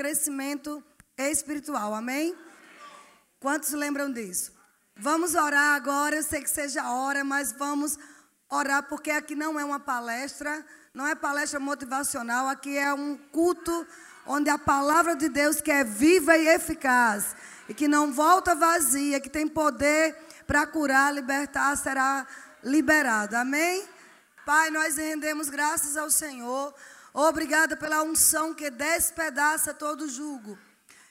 [0.00, 0.82] crescimento
[1.18, 1.94] espiritual.
[1.94, 2.34] Amém?
[3.38, 4.50] Quantos lembram disso?
[4.96, 6.16] Vamos orar agora.
[6.16, 7.98] Eu sei que seja hora, mas vamos
[8.48, 13.86] orar porque aqui não é uma palestra, não é palestra motivacional, aqui é um culto
[14.26, 17.36] onde a palavra de Deus que é viva e eficaz
[17.68, 22.26] e que não volta vazia, que tem poder para curar, libertar, será
[22.64, 23.36] liberado.
[23.36, 23.86] Amém?
[24.46, 26.74] Pai, nós rendemos graças ao Senhor.
[27.12, 30.58] Obrigada pela unção que despedaça todo jugo.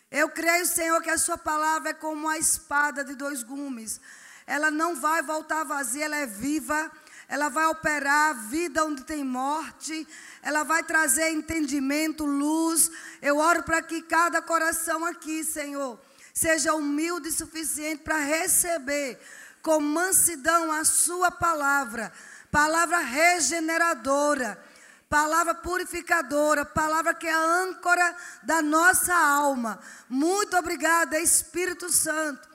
[0.09, 3.99] Eu creio, Senhor, que a Sua palavra é como uma espada de dois gumes.
[4.47, 6.91] Ela não vai voltar vazia, ela é viva.
[7.27, 10.07] Ela vai operar vida onde tem morte.
[10.41, 12.89] Ela vai trazer entendimento, luz.
[13.21, 15.99] Eu oro para que cada coração aqui, Senhor,
[16.33, 19.19] seja humilde o suficiente para receber
[19.61, 22.11] com mansidão a Sua palavra
[22.51, 24.59] palavra regeneradora,
[25.09, 29.79] palavra purificadora, palavra que é a âncora da nossa alma.
[30.07, 32.47] Muito obrigada, Espírito Santo.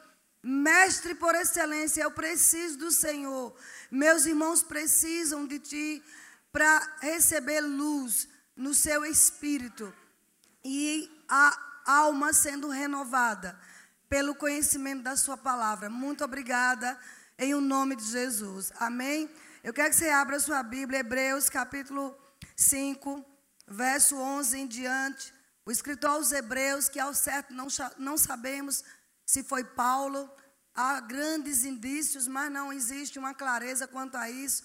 [0.43, 3.55] Mestre por excelência, eu preciso do Senhor.
[3.91, 6.03] Meus irmãos precisam de Ti
[6.53, 9.93] para receber luz no seu espírito
[10.65, 13.59] e a alma sendo renovada
[14.09, 15.91] pelo conhecimento da Sua palavra.
[15.91, 16.97] Muito obrigada,
[17.37, 18.71] em o nome de Jesus.
[18.79, 19.29] Amém.
[19.65, 22.15] Eu quero que você abra sua Bíblia, Hebreus capítulo
[22.57, 23.25] 5,
[23.67, 25.33] verso 11 em diante.
[25.67, 28.85] O escritor aos Hebreus, que ao certo não, não sabemos
[29.25, 30.31] se foi Paulo,
[30.75, 34.65] há grandes indícios, mas não existe uma clareza quanto a isso.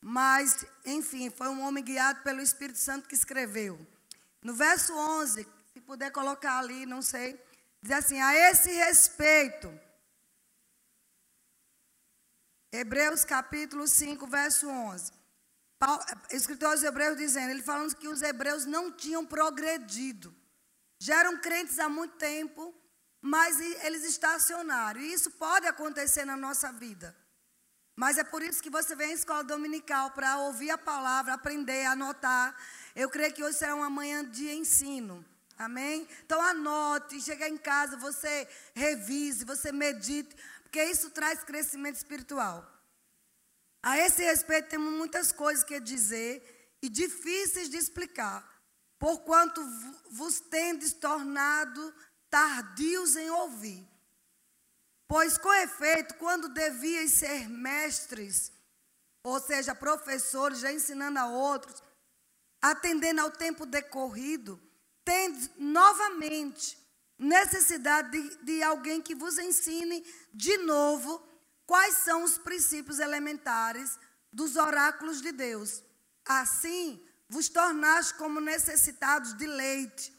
[0.00, 3.84] Mas, enfim, foi um homem guiado pelo Espírito Santo que escreveu.
[4.40, 7.40] No verso 11, se puder colocar ali, não sei,
[7.82, 9.68] diz assim: A esse respeito
[12.70, 15.17] Hebreus capítulo 5, verso 11.
[15.78, 20.34] Paulo, escritor aos Hebreus dizendo, ele falando que os hebreus não tinham progredido.
[21.00, 22.74] Já eram crentes há muito tempo,
[23.20, 25.00] mas eles estacionaram.
[25.00, 27.16] E isso pode acontecer na nossa vida.
[27.94, 31.84] Mas é por isso que você vem à escola dominical para ouvir a palavra, aprender,
[31.84, 32.56] anotar.
[32.94, 35.24] Eu creio que hoje será uma manhã de ensino.
[35.56, 36.08] Amém?
[36.24, 40.36] Então anote, chega em casa, você revise, você medite
[40.68, 42.62] porque isso traz crescimento espiritual.
[43.82, 48.46] A esse respeito, temos muitas coisas que dizer e difíceis de explicar,
[48.98, 49.60] porquanto
[50.10, 51.94] vos tendes tornado
[52.28, 53.86] tardios em ouvir.
[55.06, 58.52] Pois, com efeito, quando devias ser mestres,
[59.22, 61.82] ou seja, professores, já ensinando a outros,
[62.60, 64.60] atendendo ao tempo decorrido,
[65.04, 66.76] tendes novamente
[67.18, 71.26] necessidade de, de alguém que vos ensine de novo
[71.68, 73.98] quais são os princípios elementares
[74.32, 75.82] dos oráculos de Deus.
[76.24, 76.98] Assim,
[77.28, 80.10] vos tornaste como necessitados de leite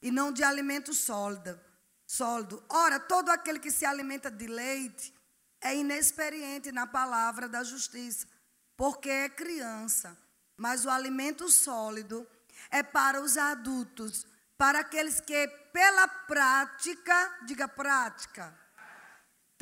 [0.00, 1.60] e não de alimento sólido.
[2.06, 2.64] sólido.
[2.70, 5.14] Ora, todo aquele que se alimenta de leite
[5.60, 8.26] é inexperiente na palavra da justiça,
[8.74, 10.16] porque é criança.
[10.56, 12.26] Mas o alimento sólido
[12.70, 14.26] é para os adultos,
[14.56, 18.58] para aqueles que, pela prática, diga prática,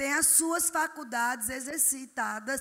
[0.03, 2.61] têm as suas faculdades exercitadas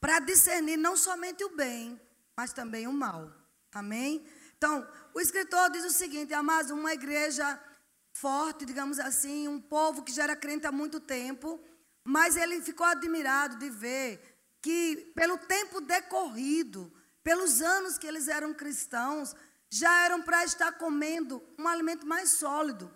[0.00, 2.00] para discernir não somente o bem,
[2.36, 3.32] mas também o mal.
[3.72, 4.26] Amém?
[4.56, 4.84] Então,
[5.14, 7.46] o escritor diz o seguinte, amados, uma igreja
[8.12, 11.62] forte, digamos assim, um povo que já era crente há muito tempo,
[12.02, 14.20] mas ele ficou admirado de ver
[14.60, 19.36] que, pelo tempo decorrido, pelos anos que eles eram cristãos,
[19.70, 22.92] já eram para estar comendo um alimento mais sólido.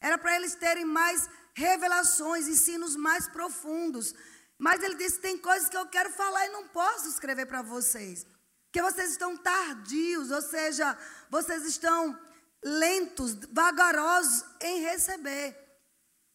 [0.00, 4.14] Era para eles terem mais revelações, ensinos mais profundos.
[4.58, 8.26] Mas ele disse: tem coisas que eu quero falar e não posso escrever para vocês.
[8.66, 10.98] Porque vocês estão tardios, ou seja,
[11.30, 12.18] vocês estão
[12.62, 15.56] lentos, vagarosos em receber.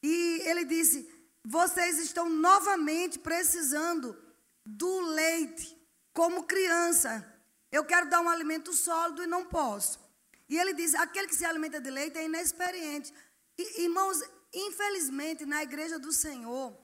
[0.01, 1.09] E ele disse:
[1.43, 4.17] vocês estão novamente precisando
[4.65, 5.77] do leite,
[6.13, 7.25] como criança.
[7.71, 9.99] Eu quero dar um alimento sólido e não posso.
[10.47, 13.13] E ele diz: aquele que se alimenta de leite é inexperiente.
[13.57, 14.21] E, irmãos,
[14.53, 16.77] infelizmente, na igreja do Senhor,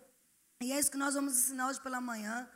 [0.62, 2.50] e é isso que nós vamos ensinar hoje pela manhã,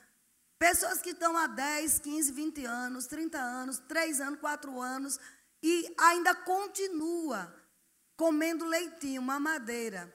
[0.57, 5.19] pessoas que estão há 10, 15, 20 anos, 30 anos, 3 anos, 4 anos,
[5.61, 7.53] e ainda continua
[8.15, 10.13] comendo leitinho, mamadeira.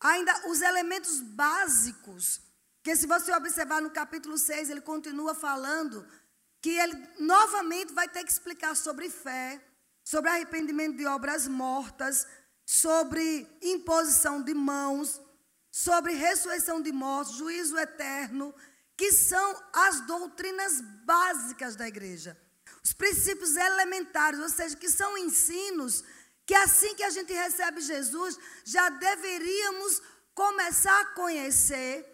[0.00, 2.40] Ainda os elementos básicos,
[2.82, 6.06] que se você observar no capítulo 6, ele continua falando
[6.60, 9.60] que ele novamente vai ter que explicar sobre fé,
[10.04, 12.26] sobre arrependimento de obras mortas,
[12.66, 15.20] sobre imposição de mãos,
[15.70, 18.52] sobre ressurreição de mortos, juízo eterno,
[18.96, 22.36] que são as doutrinas básicas da igreja.
[22.82, 26.02] Os princípios elementares, ou seja, que são ensinos
[26.44, 30.00] que assim que a gente recebe Jesus, já deveríamos
[30.34, 32.04] começar a conhecer,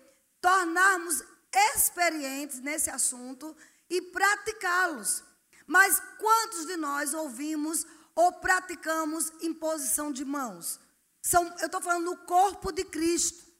[0.40, 1.22] tornarmos
[1.74, 3.54] experientes nesse assunto
[3.88, 5.22] e praticá-los.
[5.66, 10.80] Mas quantos de nós ouvimos ou praticamos imposição de mãos?
[11.22, 13.52] São, eu estou falando no corpo de Cristo.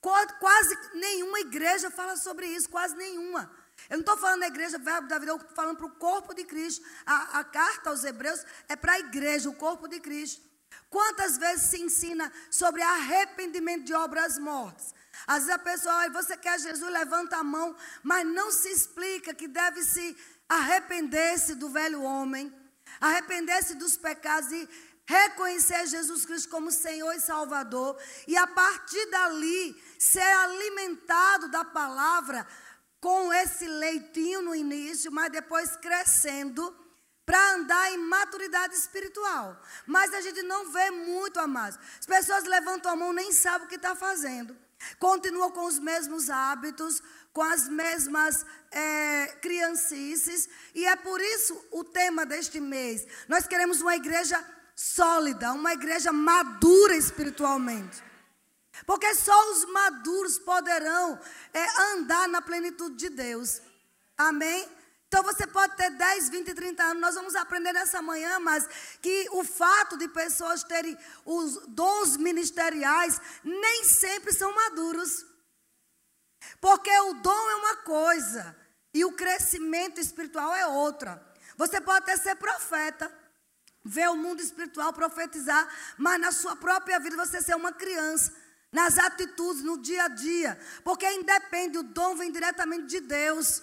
[0.00, 3.50] Quase nenhuma igreja fala sobre isso, quase nenhuma.
[3.88, 6.34] Eu não estou falando da igreja Verbo da Vida, eu estou falando para o corpo
[6.34, 6.84] de Cristo.
[7.04, 10.42] A, a carta aos Hebreus é para a igreja, o corpo de Cristo.
[10.88, 14.94] Quantas vezes se ensina sobre arrependimento de obras mortas?
[15.26, 19.48] Às vezes a pessoa, você quer Jesus, levanta a mão, mas não se explica que
[19.48, 20.16] deve se
[20.48, 22.52] arrepender-se do velho homem,
[23.00, 24.68] arrepender-se dos pecados e
[25.06, 27.96] reconhecer Jesus Cristo como Senhor e Salvador,
[28.26, 32.46] e a partir dali ser alimentado da palavra
[33.00, 36.74] com esse leitinho no início, mas depois crescendo
[37.24, 39.60] para andar em maturidade espiritual.
[39.86, 41.78] Mas a gente não vê muito, amados.
[41.98, 44.56] As pessoas levantam a mão nem sabem o que está fazendo.
[44.98, 47.02] Continuam com os mesmos hábitos,
[47.36, 50.48] com as mesmas é, criancices.
[50.74, 53.06] E é por isso o tema deste mês.
[53.28, 54.42] Nós queremos uma igreja
[54.74, 58.02] sólida, uma igreja madura espiritualmente.
[58.86, 61.20] Porque só os maduros poderão
[61.52, 63.60] é, andar na plenitude de Deus.
[64.16, 64.66] Amém?
[65.06, 67.02] Então você pode ter 10, 20, 30 anos.
[67.02, 68.66] Nós vamos aprender nessa manhã, mas
[69.02, 70.96] que o fato de pessoas terem
[71.26, 75.35] os dons ministeriais nem sempre são maduros.
[76.60, 78.56] Porque o dom é uma coisa
[78.92, 81.22] e o crescimento espiritual é outra.
[81.56, 83.10] Você pode até ser profeta,
[83.84, 88.32] ver o mundo espiritual profetizar, mas na sua própria vida você ser uma criança
[88.72, 93.62] nas atitudes, no dia a dia, porque independe, o dom vem diretamente de Deus.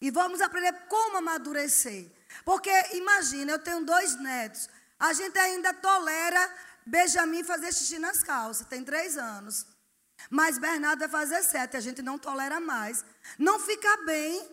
[0.00, 2.10] E vamos aprender como amadurecer.
[2.44, 4.68] Porque imagina, eu tenho dois netos,
[4.98, 6.54] a gente ainda tolera
[6.86, 9.66] Benjamin fazer xixi nas calças, tem três anos.
[10.28, 13.04] Mas Bernardo vai fazer sete, a gente não tolera mais.
[13.38, 14.46] Não fica bem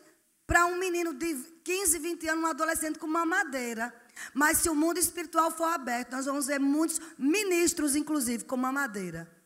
[0.46, 1.34] para um menino de
[1.64, 3.94] 15, 20 anos, um adolescente com mamadeira.
[4.34, 9.37] Mas se o mundo espiritual for aberto, nós vamos ver muitos ministros, inclusive, com mamadeira.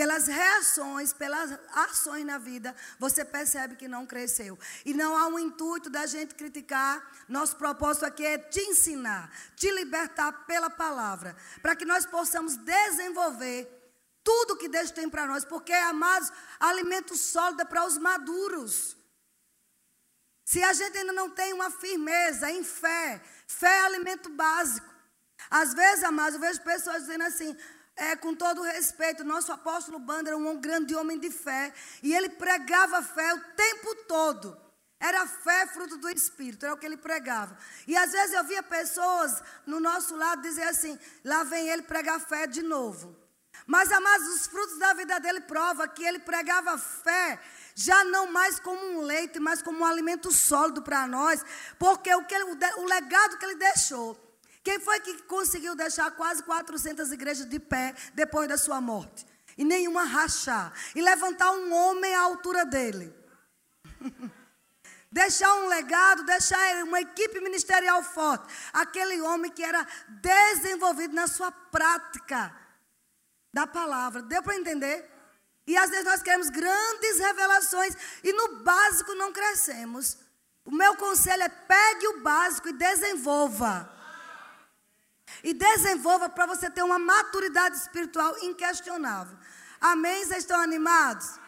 [0.00, 4.58] Pelas reações, pelas ações na vida, você percebe que não cresceu.
[4.82, 7.06] E não há um intuito da gente criticar.
[7.28, 13.68] Nosso propósito aqui é te ensinar, te libertar pela palavra, para que nós possamos desenvolver
[14.24, 18.96] tudo que Deus tem para nós, porque, amados, alimento sólido é para os maduros.
[20.46, 24.88] Se a gente ainda não tem uma firmeza em fé, fé é alimento básico.
[25.50, 27.54] Às vezes, amados, eu vejo pessoas dizendo assim:
[28.00, 31.72] é, com todo respeito, nosso apóstolo Banda era um grande homem de fé.
[32.02, 34.56] E ele pregava fé o tempo todo.
[34.98, 37.56] Era fé fruto do Espírito, era o que ele pregava.
[37.86, 42.18] E às vezes eu via pessoas no nosso lado dizer assim: lá vem ele pregar
[42.20, 43.14] fé de novo.
[43.66, 47.38] Mas, amados, os frutos da vida dele prova que ele pregava fé
[47.74, 51.44] já não mais como um leite, mas como um alimento sólido para nós,
[51.78, 52.44] porque o, que ele,
[52.78, 54.29] o legado que ele deixou
[54.62, 59.26] quem foi que conseguiu deixar quase 400 igrejas de pé depois da sua morte?
[59.56, 60.72] E nenhuma rachar.
[60.94, 63.14] E levantar um homem à altura dele.
[65.10, 68.52] deixar um legado, deixar uma equipe ministerial forte.
[68.72, 72.54] Aquele homem que era desenvolvido na sua prática
[73.52, 74.22] da palavra.
[74.22, 75.08] Deu para entender?
[75.66, 80.18] E às vezes nós queremos grandes revelações e no básico não crescemos.
[80.64, 83.99] O meu conselho é pegue o básico e desenvolva.
[85.42, 89.36] E desenvolva para você ter uma maturidade espiritual inquestionável.
[89.80, 90.24] Amém?
[90.24, 91.38] Vocês estão animados?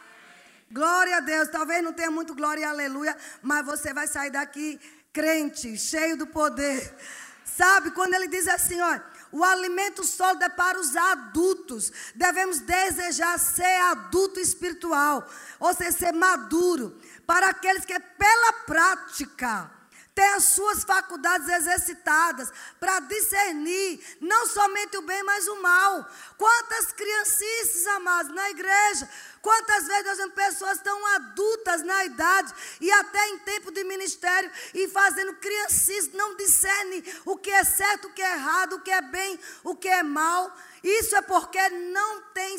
[0.70, 1.49] Glória a Deus.
[1.49, 4.80] Talvez não tenha muito glória e aleluia, mas você vai sair daqui
[5.12, 6.96] crente, cheio do poder.
[7.44, 11.92] Sabe, quando ele diz assim, olha, o alimento sólido é para os adultos.
[12.14, 15.28] Devemos desejar ser adulto espiritual,
[15.61, 19.70] ou seja, ser maduro, para aqueles que pela prática
[20.14, 26.07] ter as suas faculdades exercitadas para discernir não somente o bem, mas o mal.
[26.37, 29.09] Quantas criancices, amados, na igreja,
[29.40, 34.50] quantas vezes nós vemos pessoas tão adultas na idade e até em tempo de ministério
[34.75, 38.90] e fazendo criancices, não discernem o que é certo, o que é errado, o que
[38.90, 40.54] é bem, o que é mal.
[40.85, 42.57] Isso é porque não tem,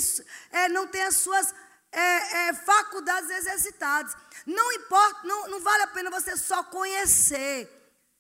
[0.52, 1.54] é, não tem as suas
[1.94, 4.16] é, é, faculdades exercitadas.
[4.46, 7.70] Não importa, não, não vale a pena você só conhecer.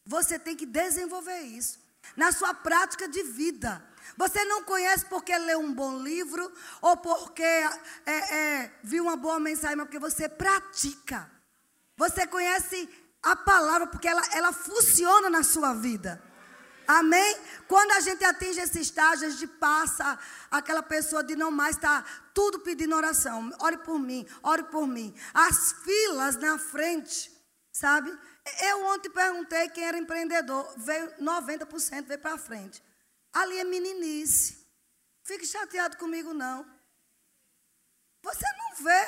[0.06, 1.80] Você tem que desenvolver isso
[2.16, 3.84] na sua prática de vida.
[4.18, 6.52] Você não conhece porque leu um bom livro
[6.82, 7.72] ou porque é,
[8.06, 11.32] é, viu uma boa mensagem, mas porque você pratica.
[11.98, 12.90] Você conhece
[13.22, 16.22] a palavra, porque ela, ela funciona na sua vida.
[16.86, 17.38] Amém?
[17.68, 20.20] Quando a gente atinge esse estágio, a gente passa
[20.52, 23.52] aquela pessoa de não mais estar tá tudo pedindo oração.
[23.60, 25.14] Ore por mim, ore por mim.
[25.34, 27.32] As filas na frente,
[27.72, 28.12] sabe?
[28.62, 32.84] Eu ontem perguntei quem era empreendedor, veio 90% veio para frente.
[33.32, 34.68] Ali é meninice.
[35.24, 36.66] Fique chateado comigo não.
[38.22, 39.08] Você não vê.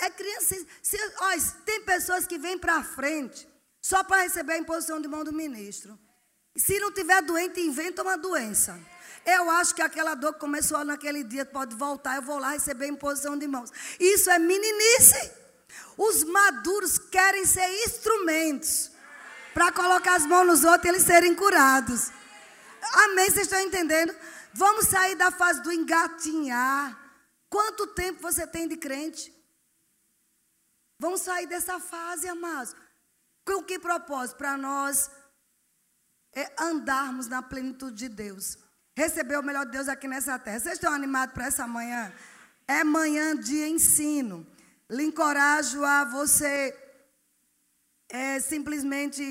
[0.00, 0.56] É criança.
[0.82, 0.98] Se,
[1.64, 3.48] tem pessoas que vêm para frente
[3.80, 5.98] só para receber a imposição de mão do ministro.
[6.56, 8.78] Se não tiver doente, inventa uma doença.
[9.26, 12.14] Eu acho que aquela dor que começou naquele dia pode voltar.
[12.14, 13.72] Eu vou lá receber imposição de mãos.
[13.98, 15.32] Isso é meninice.
[15.98, 18.92] Os maduros querem ser instrumentos
[19.52, 22.12] para colocar as mãos nos outros e eles serem curados.
[23.04, 23.28] Amém?
[23.28, 24.14] Vocês estão entendendo?
[24.54, 26.96] Vamos sair da fase do engatinhar.
[27.50, 29.34] Quanto tempo você tem de crente?
[31.00, 32.76] Vamos sair dessa fase, amados.
[33.44, 34.36] Com que propósito?
[34.36, 35.10] Para nós
[36.32, 38.65] é andarmos na plenitude de Deus.
[38.96, 40.58] Receber o melhor de Deus aqui nessa terra.
[40.58, 42.10] Vocês estão animados para essa manhã?
[42.66, 44.46] É manhã de ensino.
[44.88, 46.74] Lhe encorajo a você
[48.08, 49.22] é, simplesmente.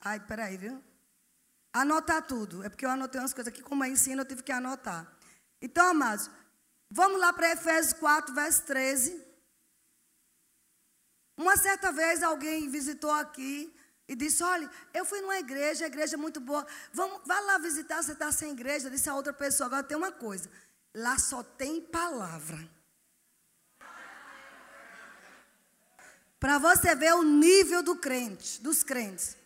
[0.00, 0.82] Ai, peraí, viu?
[1.72, 2.64] Anotar tudo.
[2.64, 5.06] É porque eu anotei umas coisas aqui, como é ensino, eu tive que anotar.
[5.62, 6.28] Então, amados,
[6.90, 9.24] vamos lá para Efésios 4, verso 13.
[11.36, 13.72] Uma certa vez alguém visitou aqui
[14.08, 16.66] e disse: Olha, eu fui numa igreja, a igreja é muito boa.
[16.92, 18.90] Vamos, vá lá visitar, você está sem igreja.
[18.90, 20.50] Disse a outra pessoa: Agora tem uma coisa:
[20.94, 22.68] lá só tem palavra.
[26.40, 29.37] Para você ver o nível do crente, dos crentes.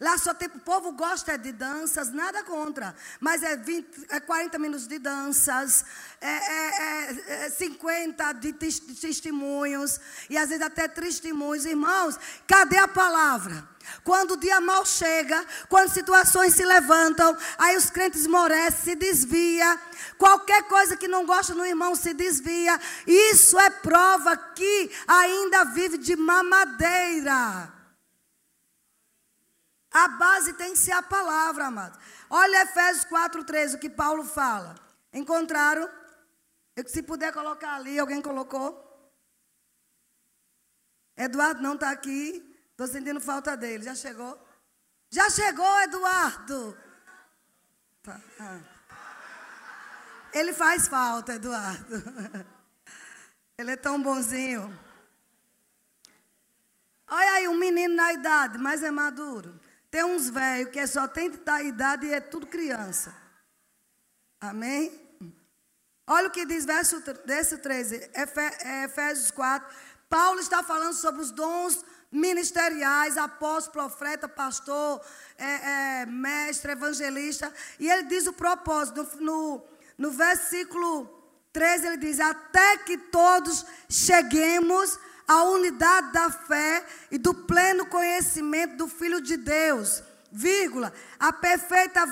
[0.00, 2.94] Lá só tem, o povo gosta de danças, nada contra.
[3.20, 5.84] Mas é, 20, é 40 minutos de danças,
[6.20, 11.64] é, é, é 50 é de, de testemunhos, e às vezes até testemunhos.
[11.64, 13.72] Irmãos, cadê a palavra?
[14.04, 19.78] Quando o dia mal chega, quando situações se levantam, aí os crentes morecem, se desvia.
[20.16, 22.80] Qualquer coisa que não gosta no irmão se desvia.
[23.06, 27.81] Isso é prova que ainda vive de mamadeira.
[29.92, 31.98] A base tem que ser a palavra, amado.
[32.30, 34.74] Olha Efésios 4,13, o que Paulo fala.
[35.12, 35.88] Encontraram?
[36.74, 38.90] Eu, se puder colocar ali, alguém colocou?
[41.16, 42.42] Eduardo não está aqui.
[42.70, 43.84] Estou sentindo falta dele.
[43.84, 44.40] Já chegou?
[45.10, 46.76] Já chegou, Eduardo.
[48.02, 48.20] Tá.
[48.40, 48.60] Ah.
[50.32, 51.96] Ele faz falta, Eduardo.
[53.58, 54.76] Ele é tão bonzinho.
[57.06, 59.60] Olha aí, um menino na idade, mas é maduro.
[59.92, 63.14] Tem uns velhos que é só tem da idade e é tudo criança.
[64.40, 64.90] Amém?
[66.06, 69.68] Olha o que diz verso desse 13, é, Efésios 4.
[70.08, 74.98] Paulo está falando sobre os dons ministeriais, apóstolo, profeta, pastor,
[75.36, 77.52] é, é, mestre, evangelista.
[77.78, 79.06] E ele diz o propósito.
[79.20, 79.62] No,
[79.98, 81.06] no versículo
[81.52, 88.76] 13, ele diz: Até que todos cheguemos a unidade da fé e do pleno conhecimento
[88.76, 92.04] do Filho de Deus, vírgula, a perfeita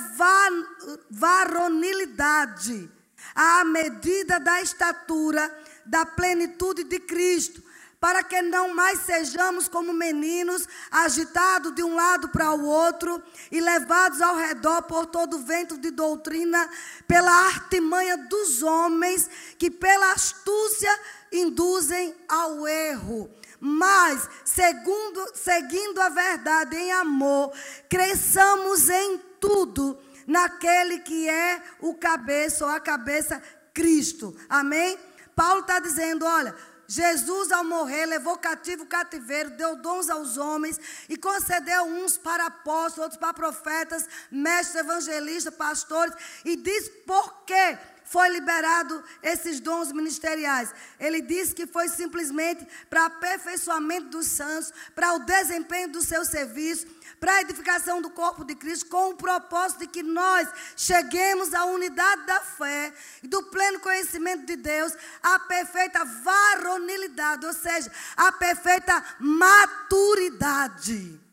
[1.09, 2.89] varonilidade,
[3.35, 5.53] à medida da estatura
[5.85, 7.63] da plenitude de Cristo,
[7.99, 13.61] para que não mais sejamos como meninos, agitados de um lado para o outro e
[13.61, 16.67] levados ao redor por todo vento de doutrina,
[17.07, 20.99] pela artimanha dos homens que pela astúcia
[21.31, 23.29] induzem ao erro.
[23.59, 27.53] Mas, segundo, seguindo a verdade em amor,
[27.87, 33.41] cresçamos em tudo naquele que é o cabeça ou a cabeça
[33.73, 34.35] Cristo.
[34.49, 34.97] Amém?
[35.35, 36.55] Paulo está dizendo: olha,
[36.87, 42.47] Jesus, ao morrer, levou cativo o cativeiro, deu dons aos homens e concedeu uns para
[42.47, 47.77] apóstolos, outros para profetas, mestres, evangelistas, pastores, e diz por quê?
[48.11, 50.73] Foi liberado esses dons ministeriais?
[50.99, 56.85] Ele disse que foi simplesmente para aperfeiçoamento dos santos, para o desempenho do seu serviço,
[57.21, 61.63] para a edificação do corpo de Cristo, com o propósito de que nós cheguemos à
[61.65, 62.91] unidade da fé
[63.23, 71.30] e do pleno conhecimento de Deus, à perfeita varonilidade, ou seja, à perfeita maturidade.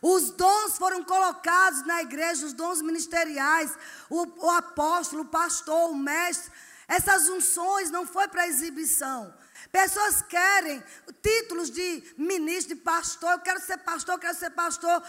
[0.00, 3.76] Os dons foram colocados na igreja, os dons ministeriais,
[4.08, 6.52] o, o apóstolo, o pastor, o mestre.
[6.86, 9.34] Essas unções não foi para exibição.
[9.70, 10.82] Pessoas querem
[11.22, 13.32] títulos de ministro, de pastor.
[13.32, 15.02] Eu quero ser pastor, eu quero ser pastor.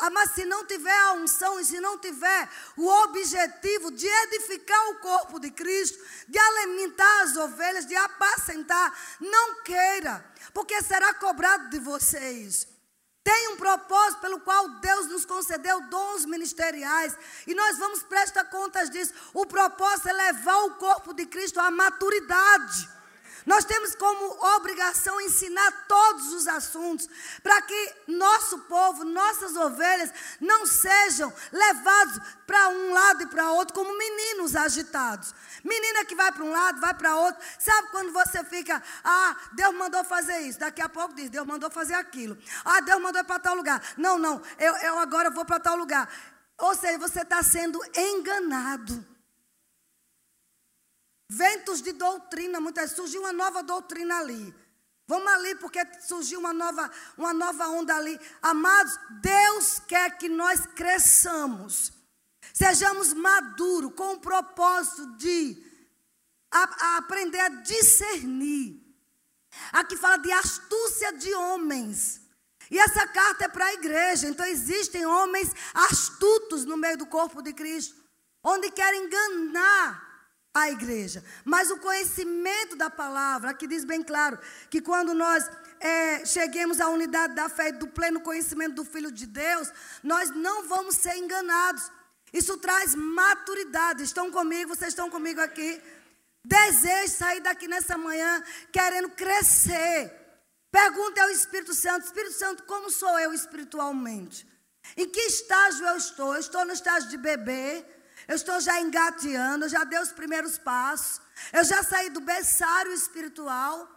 [0.00, 4.90] Ah, mas se não tiver a unção e se não tiver o objetivo de edificar
[4.90, 11.70] o corpo de Cristo, de alimentar as ovelhas, de apacentar, não queira, porque será cobrado
[11.70, 12.73] de vocês.
[13.24, 17.16] Tem um propósito pelo qual Deus nos concedeu dons ministeriais.
[17.46, 19.14] E nós vamos prestar contas disso.
[19.32, 22.86] O propósito é levar o corpo de Cristo à maturidade.
[23.46, 27.08] Nós temos como obrigação ensinar todos os assuntos,
[27.42, 30.10] para que nosso povo, nossas ovelhas,
[30.40, 35.34] não sejam levados para um lado e para outro como meninos agitados.
[35.62, 37.42] Menina que vai para um lado, vai para outro.
[37.58, 40.58] Sabe quando você fica, ah, Deus mandou fazer isso.
[40.58, 42.38] Daqui a pouco diz, Deus mandou fazer aquilo.
[42.64, 43.82] Ah, Deus mandou para tal lugar.
[43.96, 46.08] Não, não, eu, eu agora vou para tal lugar.
[46.58, 49.13] Ou seja, você está sendo enganado.
[51.28, 54.54] Ventos de doutrina, muitas surgiu uma nova doutrina ali.
[55.06, 58.18] Vamos ali porque surgiu uma nova, uma nova onda ali.
[58.40, 61.92] Amados, Deus quer que nós cresçamos.
[62.52, 65.62] Sejamos maduros com o propósito de
[66.50, 68.80] a, a aprender a discernir.
[69.72, 72.20] Aqui fala de astúcia de homens.
[72.70, 74.28] E essa carta é para a igreja.
[74.28, 77.94] Então existem homens astutos no meio do corpo de Cristo,
[78.42, 80.03] onde querem enganar
[80.54, 81.22] a igreja.
[81.44, 84.38] Mas o conhecimento da palavra, aqui diz bem claro
[84.70, 85.44] que quando nós
[85.80, 89.70] é, cheguemos à unidade da fé e do pleno conhecimento do Filho de Deus,
[90.02, 91.90] nós não vamos ser enganados.
[92.32, 94.04] Isso traz maturidade.
[94.04, 94.74] Estão comigo?
[94.74, 95.82] Vocês estão comigo aqui?
[96.44, 100.12] Desejo sair daqui nessa manhã querendo crescer.
[100.70, 104.46] Pergunta ao Espírito Santo: Espírito Santo, como sou eu espiritualmente?
[104.96, 106.34] Em que estágio eu estou?
[106.34, 107.84] Eu estou no estágio de bebê.
[108.26, 111.20] Eu estou já engateando, eu já dei os primeiros passos.
[111.52, 113.88] Eu já saí do berçário espiritual.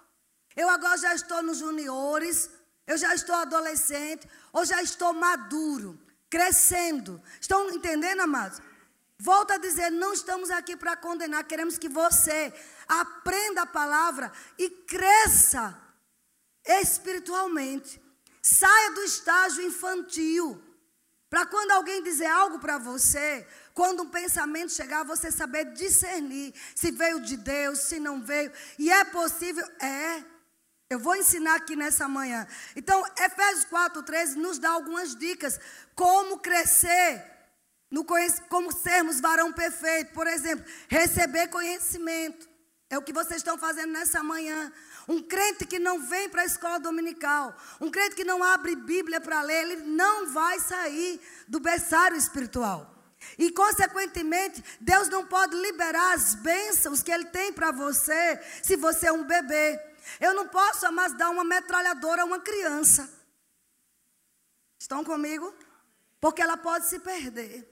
[0.55, 2.49] Eu agora já estou nos juniores.
[2.85, 4.29] Eu já estou adolescente.
[4.51, 7.21] Ou já estou maduro, crescendo.
[7.39, 8.59] Estão entendendo, amados?
[9.19, 11.43] Volto a dizer, não estamos aqui para condenar.
[11.45, 12.53] Queremos que você
[12.87, 15.75] aprenda a palavra e cresça
[16.65, 18.01] espiritualmente.
[18.41, 20.63] Saia do estágio infantil.
[21.29, 23.45] Para quando alguém dizer algo para você,
[23.77, 28.51] quando um pensamento chegar, você saber discernir se veio de Deus, se não veio.
[28.79, 29.63] E é possível?
[29.79, 30.23] É.
[30.89, 32.47] Eu vou ensinar aqui nessa manhã.
[32.75, 35.59] Então, Efésios 4,13 nos dá algumas dicas.
[35.93, 37.23] Como crescer,
[37.91, 38.03] no
[38.49, 40.11] como sermos varão perfeito.
[40.11, 42.49] Por exemplo, receber conhecimento.
[42.89, 44.73] É o que vocês estão fazendo nessa manhã.
[45.07, 49.21] Um crente que não vem para a escola dominical, um crente que não abre Bíblia
[49.21, 52.96] para ler, ele não vai sair do berçário espiritual.
[53.37, 59.07] E, consequentemente, Deus não pode liberar as bênçãos que Ele tem para você se você
[59.07, 59.79] é um bebê.
[60.19, 63.09] Eu não posso mais dar uma metralhadora a uma criança.
[64.79, 65.53] Estão comigo?
[66.19, 67.67] Porque ela pode se perder.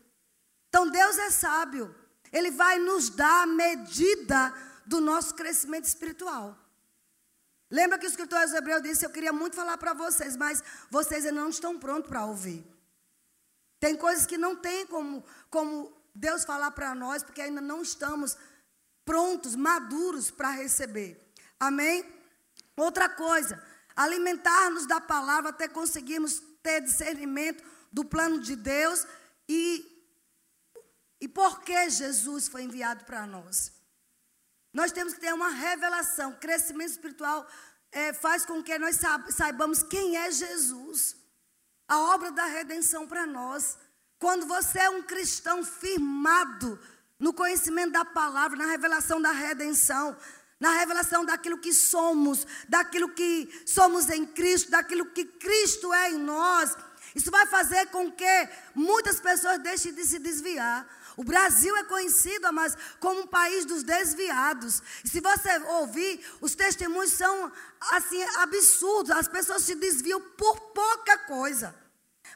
[0.69, 1.95] Então, Deus é sábio.
[2.31, 4.53] Ele vai nos dar a medida
[4.85, 6.57] do nosso crescimento espiritual.
[7.69, 11.41] Lembra que o escritor Hebreu disse: Eu queria muito falar para vocês, mas vocês ainda
[11.41, 12.74] não estão prontos para ouvir.
[13.85, 18.35] Tem coisas que não tem como, como Deus falar para nós, porque ainda não estamos
[19.05, 21.31] prontos, maduros para receber.
[21.59, 22.03] Amém?
[22.75, 23.63] Outra coisa,
[23.95, 29.05] alimentar-nos da palavra até conseguirmos ter discernimento do plano de Deus
[29.47, 29.85] e,
[31.21, 33.71] e por que Jesus foi enviado para nós.
[34.73, 36.33] Nós temos que ter uma revelação.
[36.39, 37.47] Crescimento espiritual
[37.91, 38.97] é, faz com que nós
[39.29, 41.23] saibamos quem é Jesus
[41.87, 43.77] a obra da redenção para nós.
[44.19, 46.79] Quando você é um cristão firmado
[47.19, 50.15] no conhecimento da palavra, na revelação da redenção,
[50.59, 56.17] na revelação daquilo que somos, daquilo que somos em Cristo, daquilo que Cristo é em
[56.17, 56.75] nós,
[57.13, 60.87] isso vai fazer com que muitas pessoas deixem de se desviar.
[61.17, 64.81] O Brasil é conhecido, mas como um país dos desviados.
[65.03, 67.51] E se você ouvir, os testemunhos são
[67.91, 69.11] assim absurdos.
[69.11, 71.73] As pessoas se desviam por pouca coisa.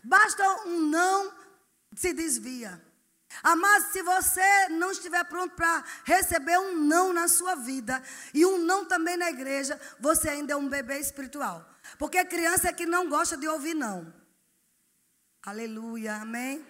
[0.04, 1.34] Basta um não
[1.96, 2.82] se desvia.
[3.44, 8.02] Mas se você não estiver pronto para receber um não na sua vida
[8.34, 11.68] e um não também na igreja, você ainda é um bebê espiritual.
[11.98, 14.14] Porque criança é que não gosta de ouvir não.
[15.44, 16.66] Aleluia, amém?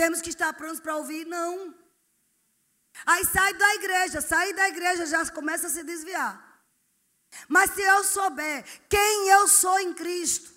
[0.00, 1.74] Temos que estar prontos para ouvir não.
[3.04, 6.34] Aí sai da igreja, sai da igreja já começa a se desviar.
[7.48, 10.52] Mas se eu souber quem eu sou em Cristo,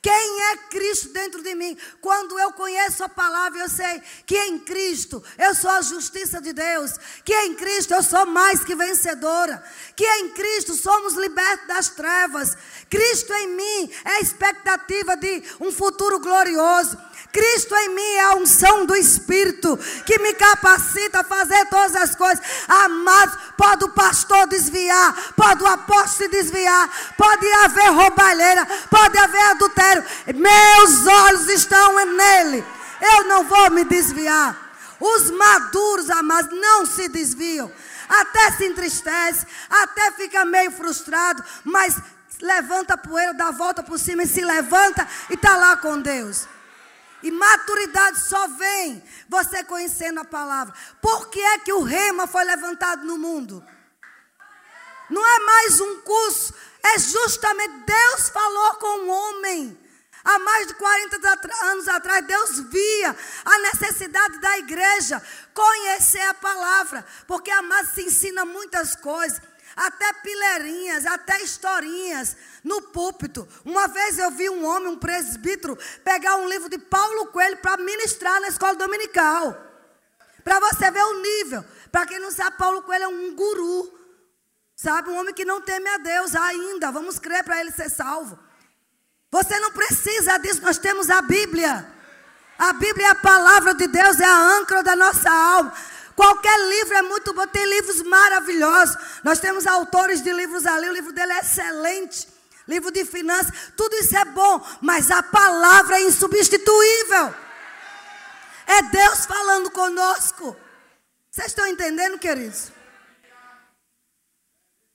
[0.00, 1.76] Quem é Cristo dentro de mim?
[2.00, 6.52] Quando eu conheço a palavra, eu sei que em Cristo eu sou a justiça de
[6.52, 6.92] Deus,
[7.24, 9.62] que em Cristo eu sou mais que vencedora,
[9.96, 12.56] que em Cristo somos libertos das trevas.
[12.88, 16.96] Cristo em mim é a expectativa de um futuro glorioso.
[17.32, 22.14] Cristo em mim é a unção do Espírito que me capacita a fazer todas as
[22.14, 22.44] coisas.
[22.68, 29.77] Amados, pode o pastor desviar, pode o apóstolo desviar, pode haver roubalheira, pode haver adultério.
[30.34, 32.64] Meus olhos estão nele.
[33.00, 34.56] Eu não vou me desviar.
[35.00, 37.70] Os maduros, amados, não se desviam.
[38.08, 41.94] Até se entristece, até fica meio frustrado, mas
[42.40, 46.00] levanta a poeira, dá a volta por cima e se levanta e está lá com
[46.00, 46.48] Deus.
[47.22, 50.72] E maturidade só vem você conhecendo a palavra.
[51.02, 53.64] Por que é que o rema foi levantado no mundo?
[55.10, 59.78] Não é mais um curso, é justamente Deus falou com o homem.
[60.24, 61.16] Há mais de 40
[61.64, 65.22] anos atrás, Deus via a necessidade da igreja
[65.54, 69.40] conhecer a palavra, porque a massa se ensina muitas coisas
[69.78, 73.48] até pileirinhas, até historinhas no púlpito.
[73.64, 77.76] Uma vez eu vi um homem, um presbítero, pegar um livro de Paulo Coelho para
[77.82, 79.56] ministrar na escola dominical.
[80.42, 81.64] Para você ver o nível.
[81.92, 83.97] Para quem não sabe, Paulo Coelho é um guru.
[84.80, 86.92] Sabe, um homem que não teme a Deus ainda.
[86.92, 88.38] Vamos crer para ele ser salvo.
[89.28, 91.84] Você não precisa disso, nós temos a Bíblia.
[92.56, 95.74] A Bíblia é a palavra de Deus, é a âncora da nossa alma.
[96.14, 98.96] Qualquer livro é muito bom, tem livros maravilhosos.
[99.24, 102.28] Nós temos autores de livros ali, o livro dele é excelente.
[102.68, 107.34] Livro de finanças, tudo isso é bom, mas a palavra é insubstituível.
[108.64, 110.56] É Deus falando conosco.
[111.30, 112.77] Vocês estão entendendo, queridos?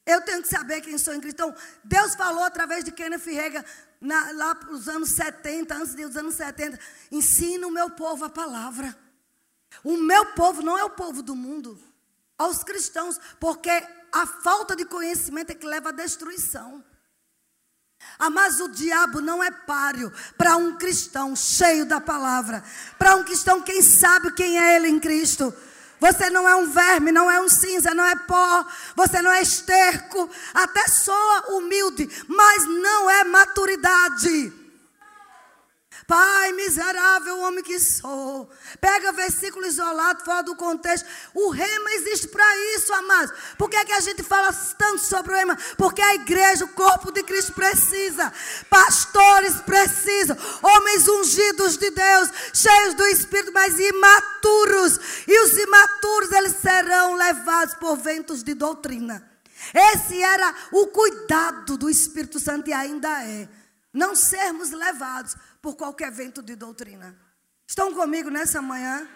[0.06, 1.42] Eu tenho que saber quem sou em Cristo.
[1.42, 3.66] Então, Deus falou através de Kenneth Rega,
[4.02, 6.78] na, lá para os anos 70, antes dos anos 70.
[7.12, 8.96] Ensina o meu povo a palavra.
[9.84, 11.80] O meu povo não é o povo do mundo,
[12.38, 13.72] aos cristãos, porque
[14.12, 16.84] a falta de conhecimento é que leva à destruição.
[18.20, 22.64] Ah, mas o diabo não é páreo para um cristão cheio da palavra,
[23.00, 25.54] para um cristão quem sabe quem é ele em Cristo.
[26.00, 29.42] Você não é um verme, não é um cinza, não é pó, você não é
[29.42, 34.63] esterco, até soa humilde, mas não é maturidade.
[36.08, 38.50] Pai, miserável homem que sou.
[38.82, 41.08] Pega versículo isolado, fora do contexto.
[41.34, 43.34] O rema existe para isso, amados.
[43.58, 45.58] Por que, é que a gente fala tanto sobre o rema?
[45.78, 48.34] Porque a igreja, o corpo de Cristo precisa.
[48.70, 50.38] Pastores precisam.
[50.62, 55.00] Homens ungidos de Deus, cheios do Espírito, mas imaturos.
[55.28, 59.30] E os imaturos, eles serão levados por ventos de doutrina.
[59.74, 63.48] Esse era o cuidado do Espírito Santo e ainda é.
[63.94, 67.18] Não sermos levados por qualquer vento de doutrina.
[67.66, 69.08] Estão comigo nessa manhã?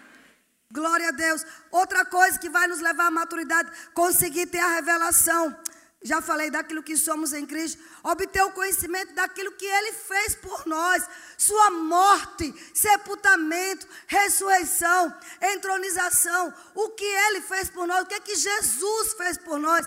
[0.72, 1.44] Glória a Deus.
[1.70, 5.54] Outra coisa que vai nos levar à maturidade, conseguir ter a revelação.
[6.00, 7.82] Já falei daquilo que somos em Cristo.
[8.02, 11.06] Obter o conhecimento daquilo que Ele fez por nós.
[11.36, 16.54] Sua morte, sepultamento, ressurreição, entronização.
[16.74, 18.04] O que Ele fez por nós.
[18.04, 19.86] O que é que Jesus fez por nós.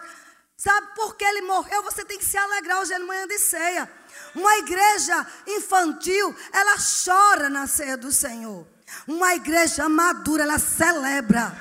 [0.56, 3.92] Sabe, porque Ele morreu, você tem que se alegrar hoje é manhã de ceia.
[4.34, 8.66] Uma igreja infantil, ela chora na ceia do Senhor.
[9.08, 11.56] Uma igreja madura, ela celebra.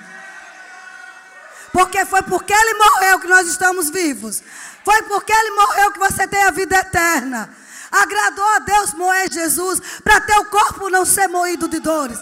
[1.72, 4.42] Porque foi porque ele morreu que nós estamos vivos.
[4.84, 7.54] Foi porque ele morreu que você tem a vida eterna.
[7.90, 12.18] Agradou a Deus moer Jesus para teu corpo não ser moído de dores.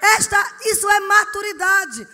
[0.00, 2.08] Esta, isso é maturidade.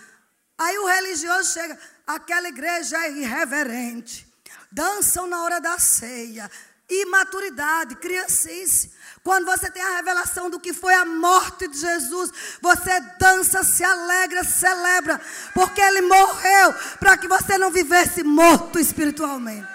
[0.57, 4.27] Aí o religioso chega, aquela igreja é irreverente.
[4.71, 6.49] Dançam na hora da ceia,
[6.89, 8.91] imaturidade, criancice.
[9.23, 13.83] Quando você tem a revelação do que foi a morte de Jesus, você dança, se
[13.83, 15.21] alegra, celebra,
[15.53, 19.67] porque ele morreu para que você não vivesse morto espiritualmente.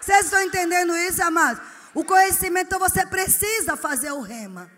[0.00, 1.62] Vocês estão entendendo isso, amados?
[1.94, 4.70] O conhecimento, então você precisa fazer o rema.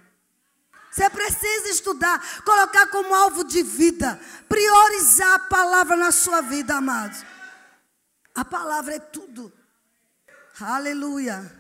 [0.91, 7.25] Você precisa estudar, colocar como alvo de vida, priorizar a palavra na sua vida, amados.
[8.35, 9.53] A palavra é tudo.
[10.61, 11.60] Aleluia.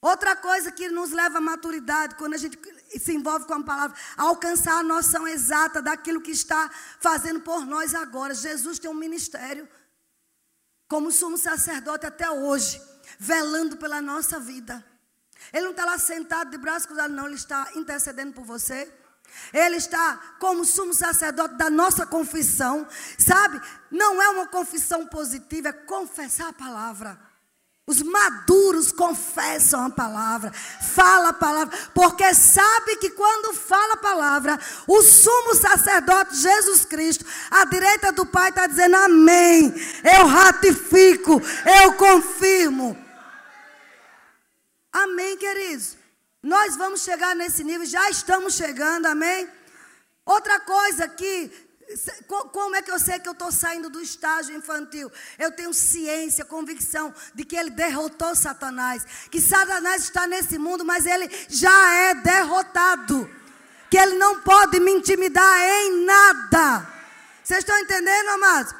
[0.00, 2.58] Outra coisa que nos leva à maturidade, quando a gente
[2.98, 7.94] se envolve com a palavra, alcançar a noção exata daquilo que está fazendo por nós
[7.94, 8.34] agora.
[8.34, 9.68] Jesus tem um ministério,
[10.88, 12.80] como sumo sacerdote até hoje,
[13.18, 14.84] velando pela nossa vida.
[15.52, 18.92] Ele não está lá sentado de braços cruzados, não, ele está intercedendo por você.
[19.52, 22.86] Ele está como sumo sacerdote da nossa confissão,
[23.18, 23.60] sabe?
[23.90, 27.25] Não é uma confissão positiva, é confessar a palavra.
[27.88, 34.58] Os maduros confessam a palavra, fala a palavra, porque sabe que quando fala a palavra,
[34.88, 39.72] o sumo sacerdote Jesus Cristo, à direita do Pai, está dizendo amém.
[40.02, 41.40] Eu ratifico,
[41.82, 42.98] eu confirmo.
[44.92, 45.96] Amém, queridos.
[46.42, 49.48] Nós vamos chegar nesse nível, já estamos chegando, amém?
[50.24, 51.52] Outra coisa que
[52.52, 55.10] como é que eu sei que eu estou saindo do estágio infantil?
[55.38, 59.04] Eu tenho ciência, convicção de que ele derrotou Satanás.
[59.30, 63.30] Que Satanás está nesse mundo, mas ele já é derrotado.
[63.88, 66.88] Que ele não pode me intimidar em nada.
[67.42, 68.74] Vocês estão entendendo, amados?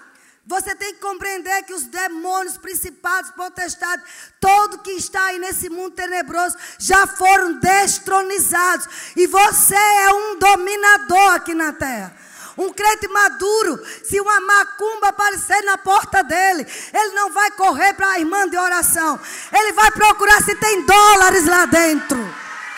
[0.44, 4.04] Você tem que compreender que os demônios, principados, potestades,
[4.40, 8.88] todo que está aí nesse mundo tenebroso, já foram destronizados.
[9.16, 12.16] E você é um dominador aqui na terra.
[12.56, 18.12] Um crente maduro, se uma macumba aparecer na porta dele, ele não vai correr para
[18.12, 19.20] a irmã de oração.
[19.52, 22.18] Ele vai procurar se tem dólares lá dentro.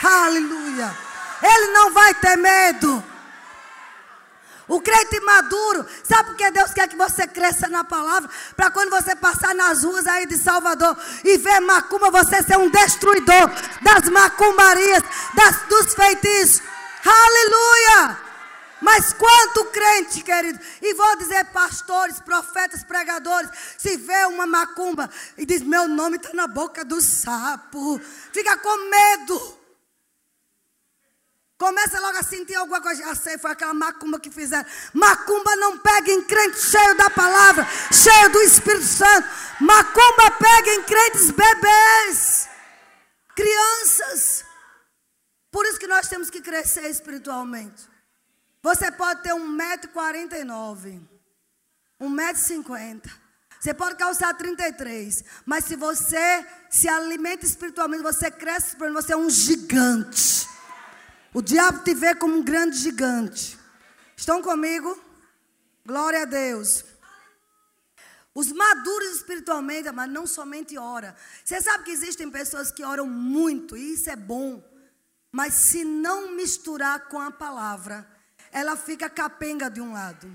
[0.03, 0.97] Aleluia.
[1.41, 3.05] Ele não vai ter medo.
[4.67, 8.29] O crente maduro, sabe por que Deus quer que você cresça na palavra?
[8.55, 12.69] Para quando você passar nas ruas aí de Salvador e ver macumba, você ser um
[12.69, 15.03] destruidor das macumbarias,
[15.35, 16.63] das, dos feitiços.
[17.03, 18.28] Aleluia!
[18.81, 25.45] Mas quanto crente, querido, e vou dizer pastores, profetas, pregadores, se vê uma macumba e
[25.45, 27.99] diz: Meu nome está na boca do sapo,
[28.33, 29.59] fica com medo.
[31.59, 33.03] Começa logo a sentir alguma coisa.
[33.03, 34.65] Já sei, foi aquela macumba que fizeram.
[34.95, 39.29] Macumba não pega em crente cheio da palavra, cheio do Espírito Santo.
[39.61, 42.49] Macumba pega em crentes bebês,
[43.35, 44.45] crianças.
[45.51, 47.98] Por isso que nós temos que crescer espiritualmente.
[48.63, 51.01] Você pode ter 1,49m,
[52.01, 53.11] 1,50m.
[53.61, 55.25] Você pode calçar 33.
[55.45, 60.49] Mas se você se alimenta espiritualmente, você cresce espiritualmente, você é um gigante.
[61.35, 63.59] O diabo te vê como um grande gigante.
[64.17, 64.99] Estão comigo?
[65.85, 66.85] Glória a Deus.
[68.35, 71.17] Os maduros espiritualmente, mas não somente ora.
[71.45, 74.63] Você sabe que existem pessoas que oram muito, e isso é bom.
[75.33, 78.09] Mas se não misturar com a palavra,
[78.59, 80.29] ela fica capenga de um lado.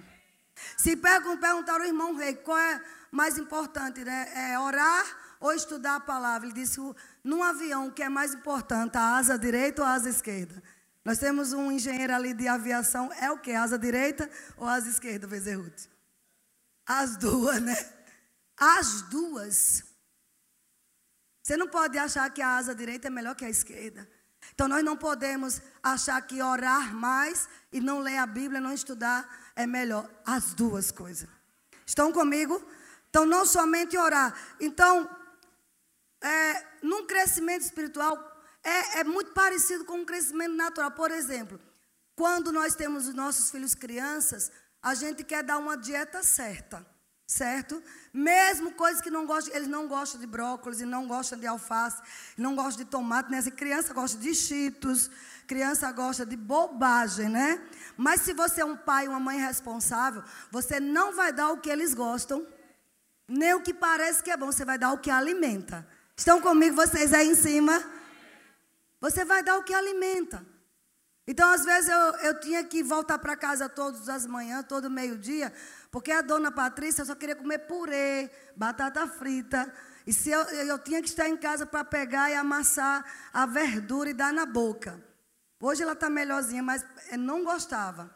[0.78, 2.82] Se perguntar ao irmão rei qual é
[3.12, 4.52] mais importante, né?
[4.52, 5.06] É orar
[5.40, 6.48] ou estudar a palavra?
[6.48, 6.80] Ele disse:
[7.24, 10.64] num avião, o que é mais importante, a asa direita ou a asa esquerda?
[11.04, 13.52] Nós temos um engenheiro ali de aviação, é o que?
[13.52, 15.90] Asa direita ou asa esquerda, Bezerruti?
[16.86, 17.76] As duas, né?
[18.58, 19.84] As duas.
[21.42, 24.08] Você não pode achar que a asa direita é melhor que a esquerda.
[24.54, 29.52] Então nós não podemos achar que orar mais e não ler a Bíblia, não estudar
[29.56, 30.10] é melhor.
[30.26, 31.28] As duas coisas.
[31.86, 32.64] Estão comigo?
[33.10, 34.34] Então não somente orar.
[34.60, 35.10] Então,
[36.22, 38.18] é, num crescimento espiritual
[38.64, 40.92] é, é muito parecido com um crescimento natural.
[40.92, 41.60] Por exemplo,
[42.16, 46.86] quando nós temos os nossos filhos crianças, a gente quer dar uma dieta certa
[47.34, 47.82] certo?
[48.14, 52.00] Mesmo coisas que não gostam, eles não gostam de brócolis, e não gostam de alface,
[52.38, 53.42] não gostam de tomate, né?
[53.50, 55.10] criança gosta de cheetos,
[55.48, 57.60] criança gosta de bobagem, né?
[57.98, 61.72] Mas se você é um pai, uma mãe responsável, você não vai dar o que
[61.72, 62.46] eles gostam,
[63.28, 65.88] nem o que parece que é bom, você vai dar o que alimenta.
[66.16, 67.84] Estão comigo vocês aí em cima?
[69.02, 70.46] Você vai dar o que alimenta.
[71.26, 75.54] Então, às vezes, eu, eu tinha que voltar para casa todas as manhãs, todo meio-dia,
[75.94, 79.72] porque a dona Patrícia só queria comer purê, batata frita.
[80.08, 84.10] E se eu, eu tinha que estar em casa para pegar e amassar a verdura
[84.10, 85.00] e dar na boca.
[85.62, 86.84] Hoje ela está melhorzinha, mas
[87.20, 88.12] não gostava.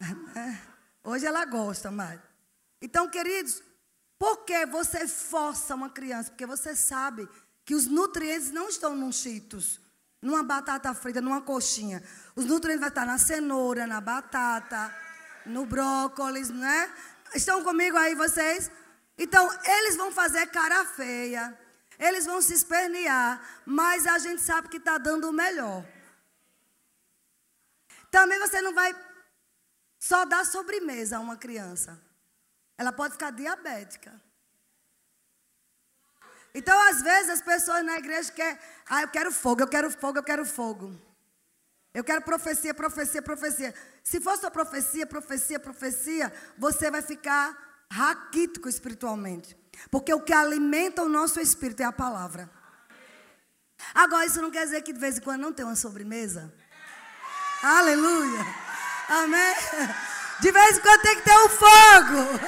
[1.04, 2.18] Hoje ela gosta mais.
[2.80, 3.62] Então, queridos,
[4.18, 6.30] por que você força uma criança?
[6.30, 7.28] Porque você sabe
[7.66, 9.78] que os nutrientes não estão num cheetos
[10.22, 12.02] numa batata frita, numa coxinha.
[12.34, 14.94] Os nutrientes vão estar na cenoura, na batata,
[15.46, 16.92] no brócolis, né?
[17.34, 18.70] Estão comigo aí vocês?
[19.16, 21.58] Então, eles vão fazer cara feia,
[21.98, 25.84] eles vão se espernear, mas a gente sabe que está dando o melhor.
[28.10, 28.94] Também você não vai
[29.98, 32.00] só dar sobremesa a uma criança.
[32.76, 34.20] Ela pode ficar diabética.
[36.54, 40.18] Então, às vezes, as pessoas na igreja querem, ah, eu quero fogo, eu quero fogo,
[40.18, 40.98] eu quero fogo.
[41.92, 43.74] Eu quero profecia, profecia, profecia.
[44.02, 47.56] Se for só profecia, profecia, profecia, você vai ficar
[47.90, 49.56] raquítico espiritualmente.
[49.90, 52.50] Porque o que alimenta o nosso espírito é a palavra.
[53.94, 56.52] Agora, isso não quer dizer que de vez em quando não tem uma sobremesa.
[57.62, 58.46] Aleluia.
[59.08, 59.54] Amém.
[60.40, 62.40] De vez em quando tem que ter um fogo.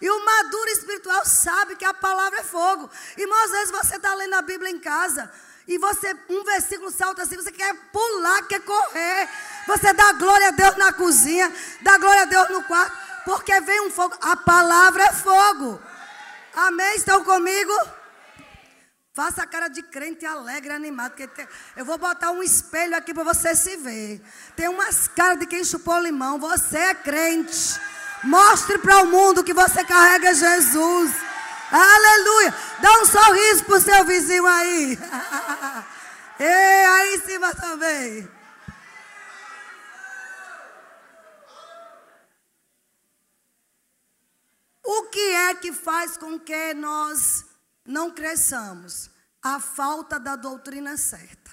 [0.00, 2.90] E o maduro espiritual sabe que a palavra é fogo.
[3.16, 5.30] Irmão, às vezes você está lendo a Bíblia em casa
[5.66, 9.28] e você, um versículo salta assim, você quer pular, quer correr.
[9.66, 13.80] Você dá glória a Deus na cozinha, dá glória a Deus no quarto, porque vem
[13.86, 14.16] um fogo.
[14.20, 15.80] A palavra é fogo.
[16.54, 16.96] Amém?
[16.96, 17.72] Estão comigo?
[19.14, 21.14] Faça a cara de crente alegre, animado.
[21.14, 21.46] Tem...
[21.76, 24.20] Eu vou botar um espelho aqui para você se ver.
[24.56, 26.38] Tem umas caras de quem chupou limão.
[26.38, 27.78] Você é crente.
[28.24, 31.12] Mostre para o mundo que você carrega Jesus.
[31.72, 32.54] Aleluia.
[32.82, 34.98] Dá um sorriso para o seu vizinho aí.
[36.38, 38.28] e aí em cima também.
[44.84, 47.46] O que é que faz com que nós
[47.86, 49.10] não cresçamos?
[49.42, 51.50] A falta da doutrina certa.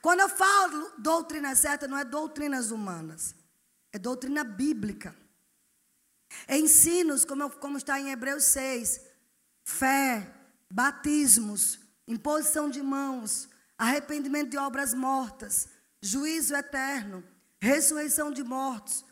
[0.00, 3.34] Quando eu falo doutrina certa, não é doutrinas humanas,
[3.92, 5.14] é doutrina bíblica.
[6.46, 9.00] É ensinos, como, como está em Hebreus 6,
[9.64, 10.32] fé,
[10.70, 15.68] batismos, imposição de mãos, arrependimento de obras mortas,
[16.00, 17.24] juízo eterno,
[17.60, 19.04] ressurreição de mortos,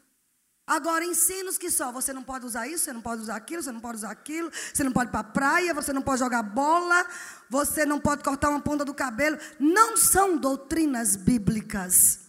[0.66, 3.72] Agora, ensinos que só, você não pode usar isso, você não pode usar aquilo, você
[3.72, 6.42] não pode usar aquilo, você não pode ir para a praia, você não pode jogar
[6.42, 7.06] bola,
[7.50, 9.38] você não pode cortar uma ponta do cabelo.
[9.58, 12.20] Não são doutrinas bíblicas.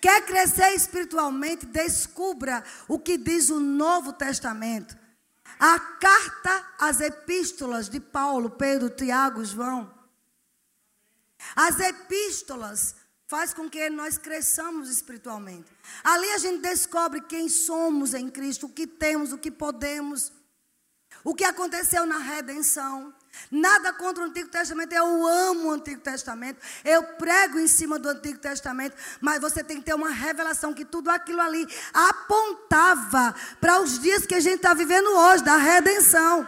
[0.00, 1.66] Quer crescer espiritualmente?
[1.66, 4.96] Descubra o que diz o Novo Testamento.
[5.58, 9.92] A carta, as epístolas de Paulo, Pedro, Tiago, João.
[11.54, 12.94] As epístolas
[13.26, 15.72] faz com que nós cresçamos espiritualmente.
[16.04, 20.32] Ali a gente descobre quem somos em Cristo, o que temos, o que podemos,
[21.24, 23.14] o que aconteceu na redenção.
[23.50, 28.08] Nada contra o Antigo Testamento, eu amo o Antigo Testamento, eu prego em cima do
[28.08, 33.80] Antigo Testamento, mas você tem que ter uma revelação que tudo aquilo ali apontava para
[33.80, 36.46] os dias que a gente está vivendo hoje, da redenção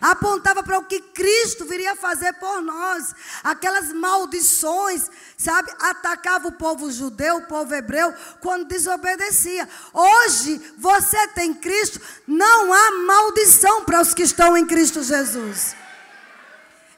[0.00, 3.14] apontava para o que Cristo viria fazer por nós.
[3.42, 9.68] Aquelas maldições, sabe, atacava o povo judeu, o povo hebreu, quando desobedecia.
[9.92, 15.74] Hoje, você tem Cristo, não há maldição para os que estão em Cristo Jesus.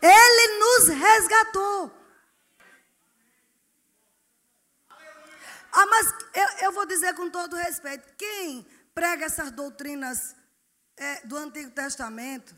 [0.03, 2.01] Ele nos resgatou.
[5.73, 10.35] Ah, mas eu, eu vou dizer com todo respeito: quem prega essas doutrinas
[10.97, 12.57] é, do Antigo Testamento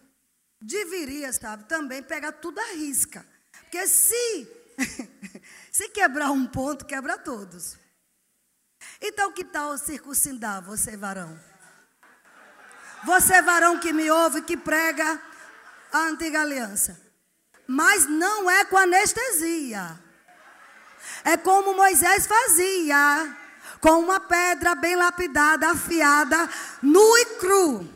[0.61, 3.27] deveria, sabe, também pegar tudo à risca.
[3.63, 4.49] Porque se,
[5.71, 7.77] se quebrar um ponto, quebra todos.
[9.01, 11.39] Então, que tal circuncidar você, varão?
[13.05, 15.21] Você, varão que me ouve, que prega
[15.93, 17.01] a antiga aliança.
[17.73, 19.99] Mas não é com anestesia.
[21.25, 23.35] É como Moisés fazia.
[23.81, 26.51] Com uma pedra bem lapidada, afiada,
[26.83, 27.89] nu e cru.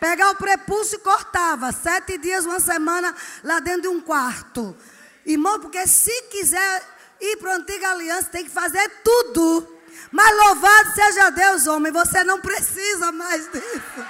[0.00, 1.70] Pegar o prepúcio e cortava.
[1.70, 3.14] Sete dias, uma semana,
[3.44, 4.76] lá dentro de um quarto.
[5.24, 6.82] Irmão, porque se quiser
[7.20, 9.78] ir para a antiga aliança, tem que fazer tudo.
[10.10, 14.06] Mas louvado seja Deus, homem, você não precisa mais disso.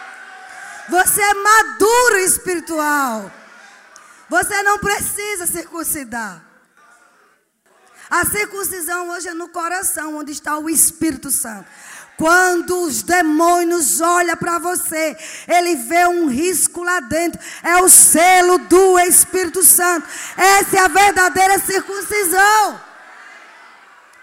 [0.88, 3.39] Você é maduro espiritual.
[4.30, 6.44] Você não precisa circuncidar.
[8.08, 11.68] A circuncisão hoje é no coração, onde está o Espírito Santo.
[12.16, 15.16] Quando os demônios olham para você,
[15.48, 17.40] ele vê um risco lá dentro.
[17.62, 20.06] É o selo do Espírito Santo.
[20.36, 22.80] Essa é a verdadeira circuncisão.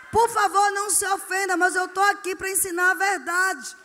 [0.09, 3.75] Por favor, não se ofenda, mas eu estou aqui para ensinar a verdade.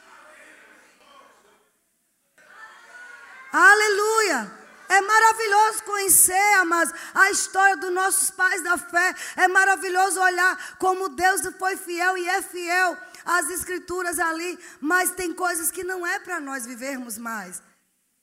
[3.53, 4.62] Aleluia.
[4.93, 9.15] É maravilhoso conhecer, amados, a história dos nossos pais da fé.
[9.37, 15.33] É maravilhoso olhar como Deus foi fiel e é fiel as escrituras ali, mas tem
[15.33, 17.63] coisas que não é para nós vivermos mais.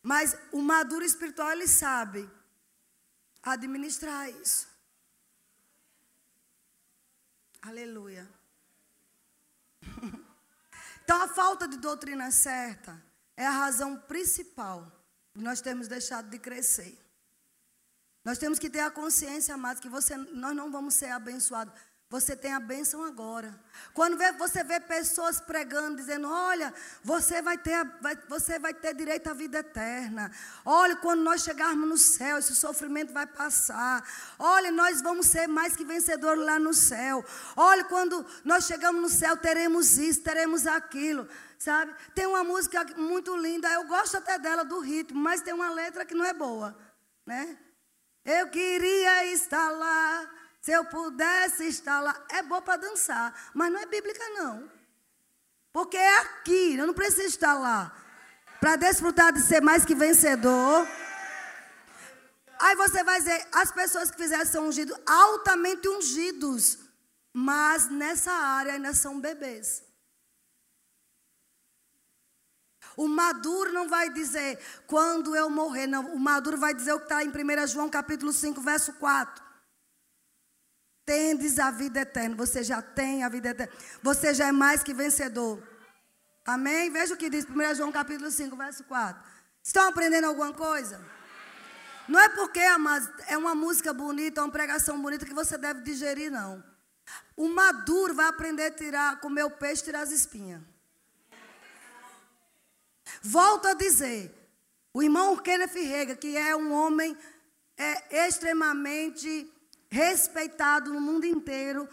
[0.04, 2.30] Mas o maduro espiritual, ele sabe
[3.42, 4.68] administrar isso.
[7.62, 8.30] Aleluia.
[11.02, 13.04] Então, a falta de doutrina certa
[13.36, 14.99] é a razão principal
[15.36, 16.98] nós temos deixado de crescer.
[18.24, 21.74] Nós temos que ter a consciência, amados, que você, nós não vamos ser abençoados
[22.10, 23.54] você tem a bênção agora.
[23.94, 29.30] Quando você vê pessoas pregando, dizendo: Olha, você vai, ter, vai, você vai ter direito
[29.30, 30.32] à vida eterna.
[30.66, 34.04] Olha, quando nós chegarmos no céu, esse sofrimento vai passar.
[34.40, 37.24] Olha, nós vamos ser mais que vencedores lá no céu.
[37.56, 41.28] Olha, quando nós chegamos no céu, teremos isso, teremos aquilo.
[41.60, 41.94] Sabe?
[42.16, 46.06] Tem uma música muito linda, eu gosto até dela, do ritmo, mas tem uma letra
[46.06, 46.76] que não é boa.
[47.24, 47.56] Né?
[48.26, 50.28] Eu queria estar lá
[50.62, 54.70] se eu pudesse estar lá, é bom para dançar, mas não é bíblica não.
[55.72, 57.96] Porque é aqui, eu não preciso estar lá.
[58.60, 60.86] Para desfrutar de ser mais que vencedor.
[62.60, 66.80] Aí você vai dizer, as pessoas que fizeram são ungidos, altamente ungidos.
[67.32, 69.84] Mas nessa área ainda são bebês.
[72.98, 76.14] O maduro não vai dizer quando eu morrer, não.
[76.14, 79.49] O maduro vai dizer o que está em 1 João capítulo 5, verso 4.
[81.10, 82.36] Tendes a vida eterna.
[82.36, 83.74] Você já tem a vida eterna.
[84.04, 85.60] Você já é mais que vencedor.
[86.46, 86.92] Amém?
[86.92, 89.20] Veja o que diz 1 João capítulo 5, verso 4.
[89.64, 91.04] Estão aprendendo alguma coisa?
[92.08, 96.64] Não é porque é uma música bonita, uma pregação bonita que você deve digerir, não.
[97.36, 100.62] O maduro vai aprender a tirar, comer o peixe e tirar as espinhas.
[103.24, 104.32] Volto a dizer,
[104.94, 107.18] o irmão Kenneth Rega, que é um homem
[107.76, 109.52] é, extremamente
[109.92, 111.88] respeitado no mundo inteiro,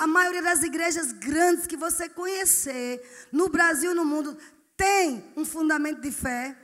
[0.00, 4.36] a maioria das igrejas grandes que você conhecer, no Brasil e no mundo,
[4.76, 6.56] tem um fundamento de fé,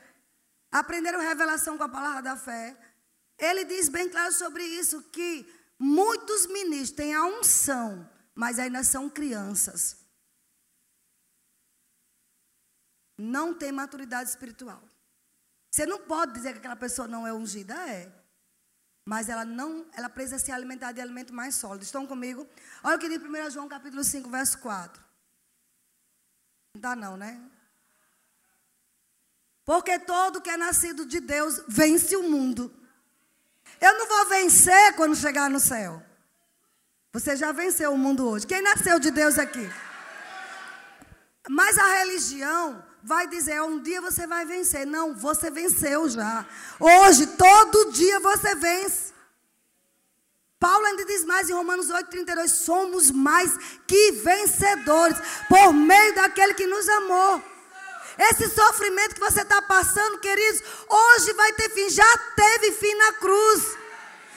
[0.70, 2.76] aprenderam revelação com a palavra da fé.
[3.38, 5.46] Ele diz bem claro sobre isso, que
[5.78, 10.04] muitos ministros têm a unção, mas ainda são crianças.
[13.16, 14.82] não tem maturidade espiritual.
[15.70, 18.12] Você não pode dizer que aquela pessoa não é ungida, é.
[19.04, 21.82] Mas ela não, ela precisa se alimentar de alimento mais sólido.
[21.82, 22.48] Estão comigo?
[22.82, 25.02] Olha o que diz 1 João capítulo 5, verso 4.
[26.74, 27.40] Não dá não, né?
[29.64, 32.72] Porque todo que é nascido de Deus vence o mundo.
[33.80, 36.02] Eu não vou vencer quando chegar no céu.
[37.12, 38.46] Você já venceu o mundo hoje.
[38.46, 39.70] Quem nasceu de Deus aqui?
[41.48, 44.86] Mas a religião vai dizer, um dia você vai vencer.
[44.86, 46.46] Não, você venceu já.
[46.80, 49.12] Hoje, todo dia você vence.
[50.58, 53.54] Paulo ainda diz mais em Romanos 8, 32, somos mais
[53.86, 57.42] que vencedores por meio daquele que nos amou.
[58.18, 63.12] Esse sofrimento que você está passando, queridos, hoje vai ter fim, já teve fim na
[63.14, 63.76] cruz.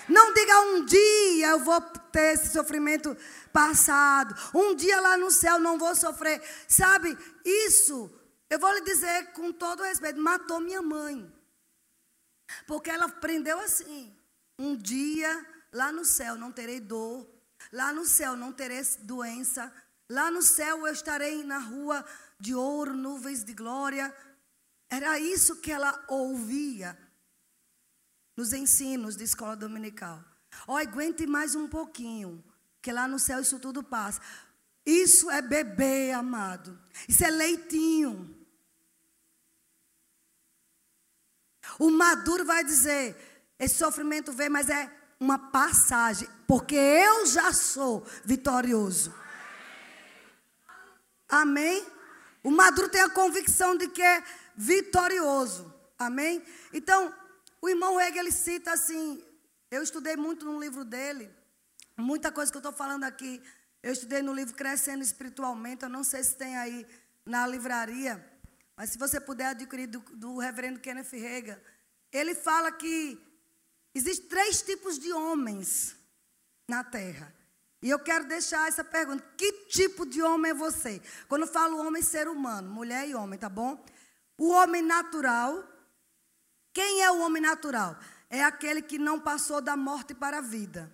[0.10, 1.80] Não diga um dia eu vou
[2.12, 3.16] ter esse sofrimento
[3.54, 6.42] passado, um dia lá no céu não vou sofrer.
[6.68, 8.12] Sabe, isso
[8.50, 11.32] eu vou lhe dizer com todo respeito, matou minha mãe.
[12.66, 14.16] Porque ela aprendeu assim:
[14.58, 17.28] um dia lá no céu não terei dor,
[17.72, 19.74] lá no céu não terei doença,
[20.10, 22.06] lá no céu eu estarei na rua
[22.40, 24.16] de ouro, nuvens de glória.
[24.90, 26.98] Era isso que ela ouvia
[28.38, 30.24] nos ensinos de escola dominical.
[30.66, 32.42] Ó, oh, aguente mais um pouquinho,
[32.82, 34.22] que lá no céu isso tudo passa.
[34.86, 36.80] Isso é bebê, amado.
[37.10, 38.37] Isso é leitinho.
[41.80, 43.16] O maduro vai dizer:
[43.60, 49.14] esse sofrimento vem, mas é uma passagem, porque eu já sou vitorioso.
[51.28, 51.86] Amém?
[52.44, 54.24] O maduro tem a convicção de que é
[54.56, 55.74] vitorioso.
[55.98, 56.44] Amém?
[56.72, 57.14] Então,
[57.62, 59.24] o irmão Hegel ele cita assim,
[59.72, 61.30] eu estudei muito no livro dele,
[61.98, 63.42] muita coisa que eu estou falando aqui,
[63.82, 66.86] eu estudei no livro Crescendo Espiritualmente, eu não sei se tem aí
[67.26, 68.24] na livraria.
[68.78, 71.60] Mas se você puder adquirir do, do reverendo Kenneth Reagan,
[72.12, 73.20] ele fala que
[73.94, 75.96] existem três tipos de homens
[76.70, 77.34] na terra.
[77.82, 81.02] E eu quero deixar essa pergunta: que tipo de homem é você?
[81.28, 83.84] Quando eu falo homem, ser humano, mulher e homem, tá bom?
[84.38, 85.64] O homem natural.
[86.72, 87.98] Quem é o homem natural?
[88.30, 90.94] É aquele que não passou da morte para a vida.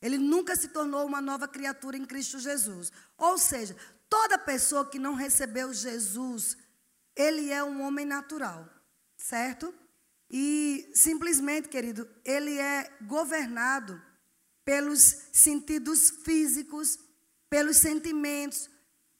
[0.00, 2.92] Ele nunca se tornou uma nova criatura em Cristo Jesus.
[3.16, 3.76] Ou seja,
[4.08, 6.56] toda pessoa que não recebeu Jesus
[7.18, 8.66] ele é um homem natural,
[9.16, 9.74] certo?
[10.30, 14.00] E simplesmente, querido, ele é governado
[14.64, 15.00] pelos
[15.32, 16.96] sentidos físicos,
[17.50, 18.70] pelos sentimentos.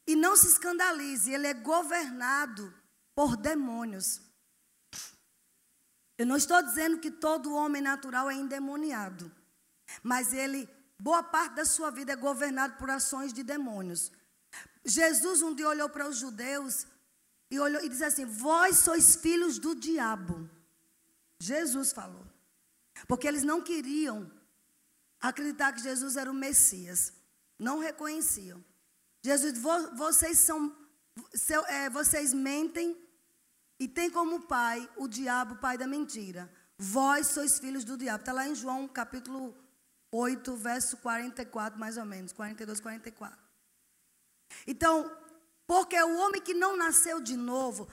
[0.06, 2.72] E não se escandalize, ele é governado
[3.16, 4.20] por demônios.
[6.16, 9.30] Eu não estou dizendo que todo homem natural é endemoniado,
[10.02, 10.68] mas ele,
[11.00, 14.12] boa parte da sua vida é governado por ações de demônios.
[14.84, 16.86] Jesus um dia olhou para os judeus
[17.50, 20.48] e, olhou, e disse assim: Vós sois filhos do diabo.
[21.38, 22.26] Jesus falou.
[23.06, 24.30] Porque eles não queriam
[25.20, 27.12] acreditar que Jesus era o Messias.
[27.58, 28.64] Não reconheciam.
[29.22, 29.58] Jesus,
[29.96, 30.76] vocês são,
[31.34, 32.96] seu, é, vocês mentem
[33.78, 36.50] e tem como pai o diabo, pai da mentira.
[36.76, 38.20] Vós sois filhos do diabo.
[38.20, 39.56] Está lá em João capítulo
[40.10, 42.32] 8, verso 44, mais ou menos.
[42.32, 43.38] 42, 44.
[44.66, 45.10] Então,
[45.68, 47.86] porque o homem que não nasceu de novo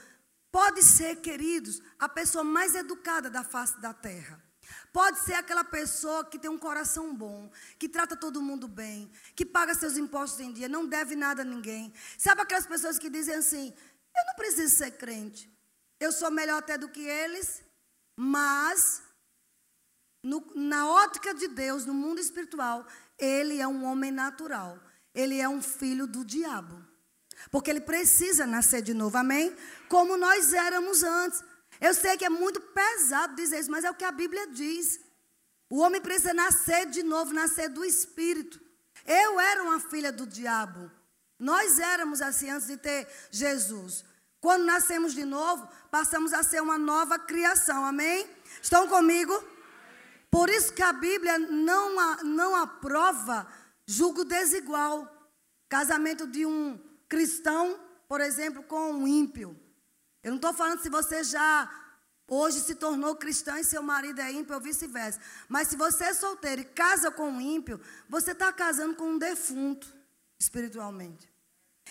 [0.50, 4.42] pode ser, queridos, a pessoa mais educada da face da terra.
[4.90, 9.44] Pode ser aquela pessoa que tem um coração bom, que trata todo mundo bem, que
[9.44, 11.92] paga seus impostos em dia, não deve nada a ninguém.
[12.16, 13.74] Sabe aquelas pessoas que dizem assim:
[14.16, 15.54] eu não preciso ser crente.
[16.00, 17.62] eu sou melhor até do que eles,
[18.16, 19.02] mas
[20.22, 22.86] no, na ótica de Deus, no mundo espiritual,
[23.18, 24.80] ele é um homem natural.
[25.14, 26.85] Ele é um filho do diabo.
[27.50, 29.54] Porque ele precisa nascer de novo, amém?
[29.88, 31.42] Como nós éramos antes.
[31.80, 35.00] Eu sei que é muito pesado dizer isso, mas é o que a Bíblia diz.
[35.68, 38.60] O homem precisa nascer de novo, nascer do Espírito.
[39.04, 40.90] Eu era uma filha do diabo.
[41.38, 44.04] Nós éramos assim antes de ter Jesus.
[44.40, 48.28] Quando nascemos de novo, passamos a ser uma nova criação, amém?
[48.62, 49.32] Estão comigo?
[50.30, 53.46] Por isso que a Bíblia não, não aprova
[53.86, 55.12] julgo desigual.
[55.68, 56.78] Casamento de um
[57.08, 57.78] cristão,
[58.08, 59.58] por exemplo, com um ímpio.
[60.22, 61.70] Eu não estou falando se você já
[62.28, 65.20] hoje se tornou cristão e seu marido é ímpio ou vice-versa.
[65.48, 69.18] Mas se você é solteiro e casa com um ímpio, você está casando com um
[69.18, 69.86] defunto
[70.38, 71.32] espiritualmente.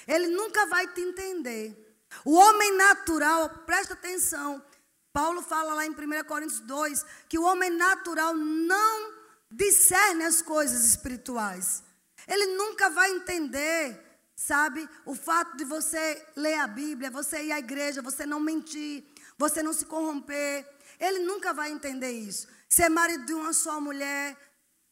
[0.08, 1.82] Ele nunca vai te entender.
[2.24, 4.64] O homem natural, presta atenção.
[5.12, 9.14] Paulo fala lá em 1 Coríntios 2 que o homem natural não
[9.50, 11.84] discerne as coisas espirituais.
[12.28, 14.05] Ele nunca vai entender
[14.36, 14.88] Sabe?
[15.06, 19.06] O fato de você ler a Bíblia, você ir à igreja, você não mentir,
[19.38, 20.68] você não se corromper.
[21.00, 22.48] Ele nunca vai entender isso.
[22.68, 24.38] Ser marido de uma só mulher,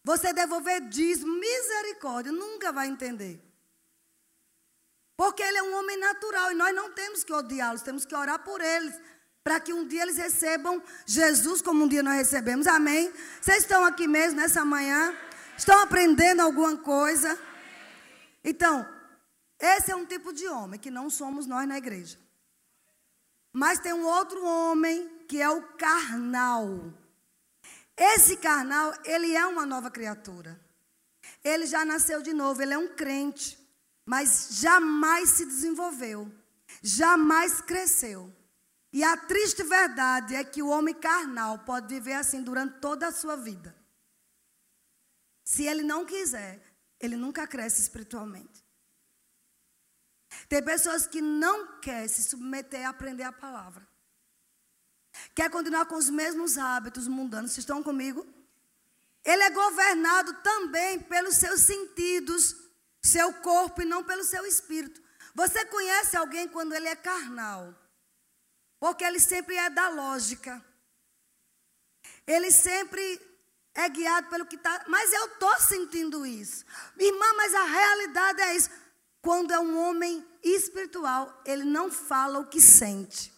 [0.03, 3.41] você devolver dízimo, misericórdia, nunca vai entender.
[5.17, 8.39] Porque ele é um homem natural e nós não temos que odiá-los, temos que orar
[8.39, 8.93] por eles.
[9.43, 12.65] Para que um dia eles recebam Jesus como um dia nós recebemos.
[12.65, 13.11] Amém?
[13.41, 15.13] Vocês estão aqui mesmo nessa manhã?
[15.57, 17.37] Estão aprendendo alguma coisa?
[18.43, 18.87] Então,
[19.65, 22.19] esse é um tipo de homem que não somos nós na igreja.
[23.53, 26.93] Mas tem um outro homem que é o carnal.
[27.95, 30.59] Esse carnal, ele é uma nova criatura.
[31.41, 33.57] Ele já nasceu de novo, ele é um crente,
[34.05, 36.29] mas jamais se desenvolveu,
[36.81, 38.33] jamais cresceu.
[38.91, 43.11] E a triste verdade é que o homem carnal pode viver assim durante toda a
[43.11, 43.73] sua vida.
[45.45, 46.61] Se ele não quiser,
[46.99, 48.62] ele nunca cresce espiritualmente.
[50.47, 53.87] Tem pessoas que não querem se submeter a aprender a palavra.
[55.35, 57.51] Quer continuar com os mesmos hábitos mundanos.
[57.51, 58.25] Vocês estão comigo?
[59.23, 62.55] Ele é governado também pelos seus sentidos,
[63.01, 65.01] seu corpo e não pelo seu espírito.
[65.33, 67.73] Você conhece alguém quando ele é carnal?
[68.79, 70.63] Porque ele sempre é da lógica.
[72.27, 73.21] Ele sempre
[73.73, 74.83] é guiado pelo que está.
[74.87, 76.65] Mas eu estou sentindo isso.
[76.97, 78.69] Irmã, mas a realidade é isso.
[79.23, 83.33] Quando é um homem espiritual, ele não fala o que sente.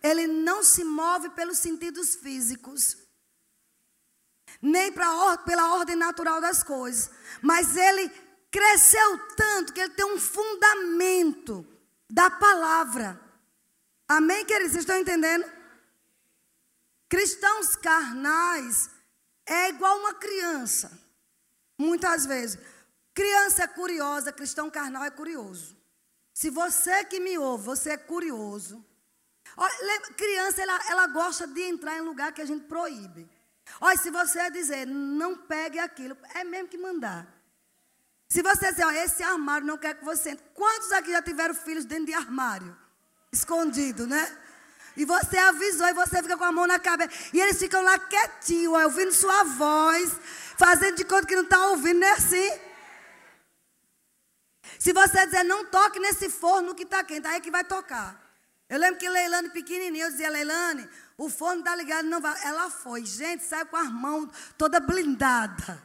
[0.00, 2.96] Ele não se move pelos sentidos físicos,
[4.62, 7.10] nem pra, pela ordem natural das coisas.
[7.42, 8.08] Mas ele
[8.52, 11.66] cresceu tanto que ele tem um fundamento
[12.08, 13.20] da palavra.
[14.06, 14.74] Amém, queridos?
[14.74, 15.44] Vocês estão entendendo?
[17.08, 18.88] Cristãos carnais
[19.44, 20.96] é igual uma criança,
[21.76, 22.60] muitas vezes.
[23.14, 25.76] Criança é curiosa, cristão carnal é curioso.
[26.32, 28.84] Se você que me ouve, você é curioso.
[29.56, 33.28] Olha, criança, ela, ela gosta de entrar em lugar que a gente proíbe.
[33.80, 37.26] Olha, se você dizer, não pegue aquilo, é mesmo que mandar.
[38.28, 40.44] Se você dizer, olha, esse armário não quer que você entre.
[40.54, 42.74] Quantos aqui já tiveram filhos dentro de armário?
[43.30, 44.38] Escondido, né?
[44.96, 47.10] E você avisou e você fica com a mão na cabeça.
[47.32, 50.12] E eles ficam lá quietinhos, ouvindo sua voz,
[50.56, 52.50] fazendo de conta que não está ouvindo, não é assim?
[54.82, 58.20] Se você dizer, não toque nesse forno que está quente, aí é que vai tocar.
[58.68, 62.34] Eu lembro que Leilane pequenininha, eu dizia, Leilane, o forno está ligado, não vai.
[62.44, 64.28] Ela foi, gente, saiu com as mãos
[64.58, 65.80] toda blindada.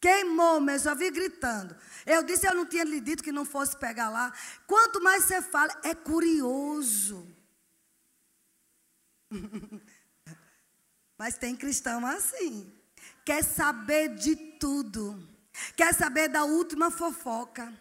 [0.00, 1.76] Queimou mesmo, só vi gritando.
[2.04, 4.32] Eu disse, eu não tinha lhe dito que não fosse pegar lá.
[4.66, 7.32] Quanto mais você fala, é curioso.
[11.16, 12.72] Mas tem cristão assim.
[13.24, 15.37] Quer saber de tudo.
[15.76, 17.72] Quer saber da última fofoca?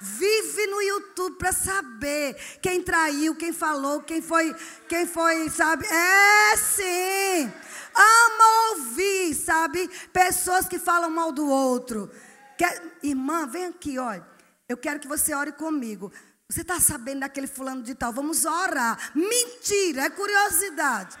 [0.00, 4.54] Vive no YouTube para saber quem traiu, quem falou, quem foi,
[4.88, 5.86] quem foi, sabe?
[5.86, 7.52] É sim.
[7.94, 9.88] Ama ouvir, sabe?
[10.12, 12.10] Pessoas que falam mal do outro.
[12.58, 14.26] Quer, irmã, vem aqui, olha.
[14.68, 16.12] Eu quero que você ore comigo.
[16.48, 18.12] Você está sabendo daquele fulano de tal?
[18.12, 19.12] Vamos orar.
[19.14, 21.16] Mentira, é curiosidade.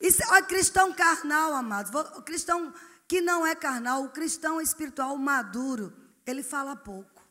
[0.00, 1.90] Isso, olha, cristão carnal, amados.
[2.24, 2.72] Cristão
[3.08, 5.92] que não é carnal, o cristão espiritual maduro,
[6.26, 7.22] ele fala pouco.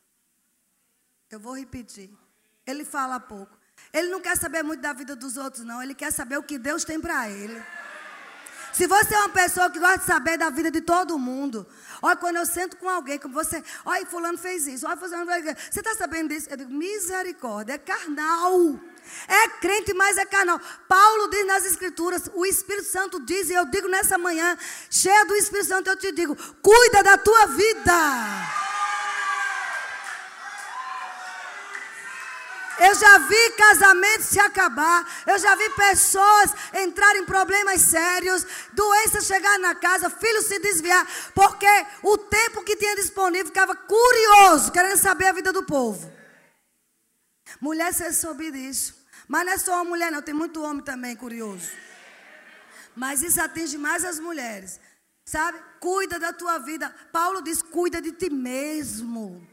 [1.30, 2.10] Eu vou repetir.
[2.66, 3.56] Ele fala pouco.
[3.94, 5.82] Ele não quer saber muito da vida dos outros, não.
[5.82, 7.64] Ele quer saber o que Deus tem para ele.
[8.74, 11.66] Se você é uma pessoa que gosta de saber da vida de todo mundo,
[12.02, 15.46] olha, quando eu sento com alguém, como você, olha, fulano fez isso, olha, fulano fez
[15.46, 16.50] isso, você está sabendo disso?
[16.50, 18.80] Eu digo, misericórdia, é carnal.
[19.28, 20.60] É crente, mas é carnal.
[20.88, 24.58] Paulo diz nas Escrituras, o Espírito Santo diz, e eu digo nessa manhã,
[24.90, 28.68] cheia do Espírito Santo, eu te digo: cuida da tua vida.
[32.80, 35.06] Eu já vi casamentos se acabar.
[35.26, 41.06] Eu já vi pessoas entrarem em problemas sérios, doenças chegar na casa, filhos se desviar,
[41.34, 46.12] porque o tempo que tinha disponível ficava curioso, querendo saber a vida do povo.
[47.60, 48.97] Mulher, você soube disso.
[49.28, 51.70] Mas não é só uma mulher, não, tem muito homem também curioso.
[52.96, 54.80] Mas isso atinge mais as mulheres.
[55.26, 55.60] Sabe?
[55.80, 56.90] Cuida da tua vida.
[57.12, 59.46] Paulo diz: cuida de ti mesmo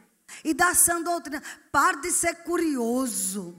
[0.44, 1.42] e da sã doutrina.
[1.70, 3.54] Pare de ser curioso.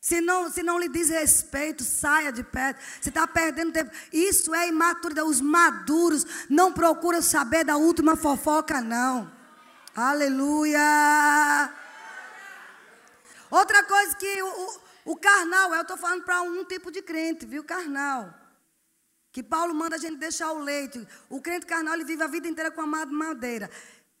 [0.00, 2.80] Se não, se não lhe diz respeito, saia de perto.
[3.00, 3.90] Você está perdendo tempo.
[4.12, 5.28] Isso é imaturidade.
[5.28, 9.30] Os maduros não procuram saber da última fofoca, não.
[9.94, 10.78] Aleluia.
[13.50, 17.64] Outra coisa que o, o carnal, eu estou falando para um tipo de crente, viu?
[17.64, 18.34] Carnal.
[19.32, 21.06] Que Paulo manda a gente deixar o leite.
[21.28, 23.70] O crente carnal, ele vive a vida inteira com a madeira.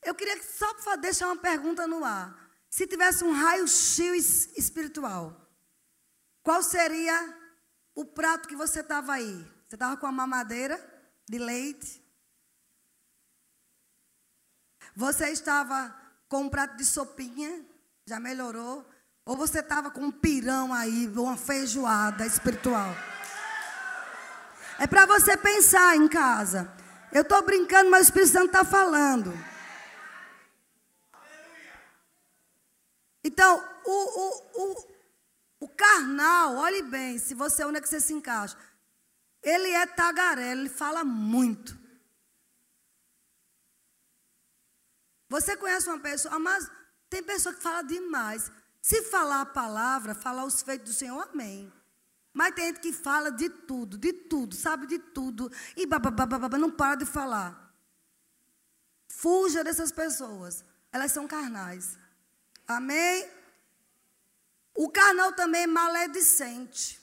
[0.02, 2.48] Eu queria só deixar uma pergunta no ar.
[2.70, 5.34] Se tivesse um raio-x espiritual,
[6.42, 7.36] qual seria
[7.94, 9.46] o prato que você estava aí?
[9.66, 10.78] Você estava com a mamadeira
[11.28, 12.02] de leite?
[14.94, 15.94] Você estava
[16.28, 17.64] com um prato de sopinha?
[18.06, 18.88] Já melhorou?
[19.28, 22.96] Ou você estava com um pirão aí, uma feijoada espiritual?
[24.78, 26.72] É para você pensar em casa.
[27.12, 29.34] Eu estou brincando, mas o Espírito Santo está falando.
[33.22, 34.94] Então, o, o, o,
[35.60, 38.56] o carnal, olhe bem, se você é onde é que você se encaixa.
[39.42, 41.78] Ele é tagarela, ele fala muito.
[45.28, 46.70] Você conhece uma pessoa, mas
[47.10, 48.50] tem pessoa que fala demais.
[48.88, 51.70] Se falar a palavra, falar os feitos do Senhor, amém.
[52.32, 55.52] Mas tem gente que fala de tudo, de tudo, sabe de tudo.
[55.76, 57.70] E bababababa, não para de falar.
[59.06, 60.64] Fuja dessas pessoas.
[60.90, 61.98] Elas são carnais.
[62.66, 63.30] Amém?
[64.74, 66.98] O carnal também é maledicente.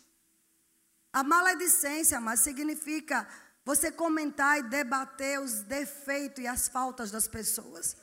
[1.13, 3.27] A maledicência, mas significa
[3.63, 7.95] você comentar e debater os defeitos e as faltas das pessoas.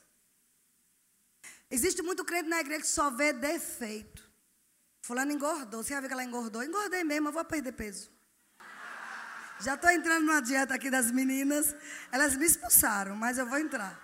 [1.72, 4.30] Existe muito crente na igreja que só vê defeito.
[5.00, 5.82] Fulano engordou.
[5.82, 6.62] Você já viu que ela engordou?
[6.62, 8.10] Engordei mesmo, eu vou perder peso.
[9.58, 11.74] Já estou entrando numa dieta aqui das meninas.
[12.10, 13.98] Elas me expulsaram, mas eu vou entrar.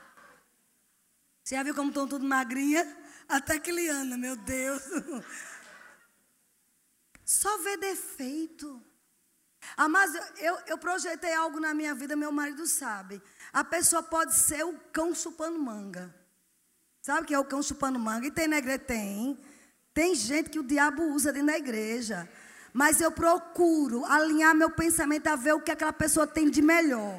[1.44, 2.84] Você já viu como estão tudo magrinha?
[3.28, 4.82] Até Liana, meu Deus.
[7.22, 8.82] Só vê defeito.
[9.76, 13.20] Ah, mas eu, eu projetei algo na minha vida, meu marido sabe.
[13.52, 16.17] A pessoa pode ser o cão chupando manga.
[17.08, 18.26] Sabe que é o cão chupando manga?
[18.26, 18.80] E tem na igreja?
[18.80, 19.38] Tem.
[19.94, 22.28] Tem gente que o diabo usa dentro da igreja.
[22.70, 27.18] Mas eu procuro alinhar meu pensamento a ver o que aquela pessoa tem de melhor.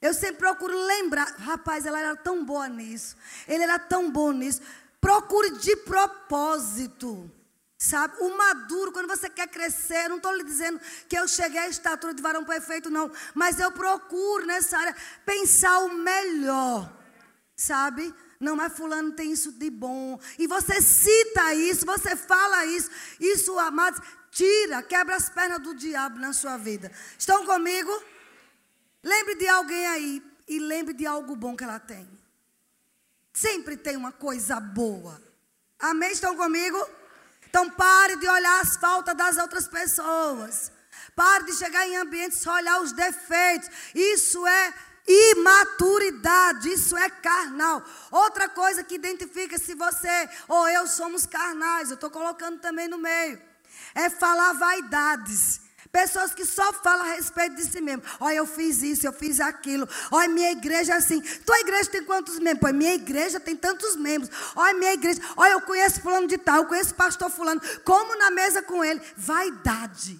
[0.00, 3.16] Eu sempre procuro lembrar, rapaz, ela era tão boa nisso.
[3.46, 4.60] Ele era tão bom nisso.
[5.00, 7.30] Procure de propósito.
[7.78, 8.16] Sabe?
[8.18, 12.12] O maduro, quando você quer crescer, não estou lhe dizendo que eu cheguei à estatura
[12.12, 13.08] de varão perfeito, não.
[13.36, 16.92] Mas eu procuro nessa área pensar o melhor.
[17.54, 18.12] Sabe?
[18.42, 20.18] Não, mas fulano tem isso de bom.
[20.36, 22.90] E você cita isso, você fala isso.
[23.20, 24.00] Isso, amados,
[24.32, 26.90] tira, quebra as pernas do diabo na sua vida.
[27.16, 28.02] Estão comigo?
[29.00, 32.08] Lembre de alguém aí e lembre de algo bom que ela tem.
[33.32, 35.22] Sempre tem uma coisa boa.
[35.78, 36.10] Amém?
[36.10, 36.84] Estão comigo?
[37.48, 40.72] Então pare de olhar as faltas das outras pessoas.
[41.14, 43.70] Pare de chegar em ambientes só olhar os defeitos.
[43.94, 44.74] Isso é
[45.06, 47.82] imaturidade, isso é carnal.
[48.10, 52.98] Outra coisa que identifica se você ou eu somos carnais, eu estou colocando também no
[52.98, 53.40] meio,
[53.94, 55.60] é falar vaidades.
[55.90, 58.02] Pessoas que só falam a respeito de si mesmo.
[58.18, 59.86] Olha, eu fiz isso, eu fiz aquilo.
[60.10, 61.20] Olha, minha igreja é assim.
[61.20, 62.60] Tua igreja tem quantos membros?
[62.60, 64.30] Pois minha igreja tem tantos membros.
[64.56, 65.20] Olha, minha igreja.
[65.36, 67.60] Olha, eu conheço fulano de tal, eu conheço pastor fulano.
[67.84, 69.02] Como na mesa com ele.
[69.18, 70.18] Vaidade.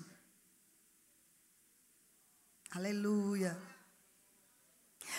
[2.70, 3.56] Aleluia.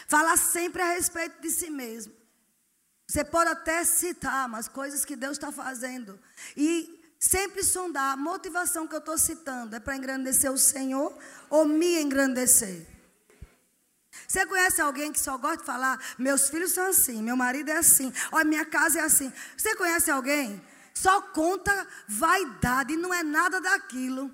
[0.08, 2.14] Fala sempre a respeito de si mesmo.
[3.08, 6.20] Você pode até citar, mas coisas que Deus está fazendo.
[6.56, 11.18] E sempre sondar a motivação que eu estou citando é para engrandecer o Senhor
[11.49, 12.88] ou me engrandecer.
[14.28, 17.78] Você conhece alguém que só gosta de falar, meus filhos são assim, meu marido é
[17.78, 19.32] assim, olha, minha casa é assim.
[19.58, 20.62] Você conhece alguém?
[20.93, 24.34] Só conta vaidade, não é nada daquilo.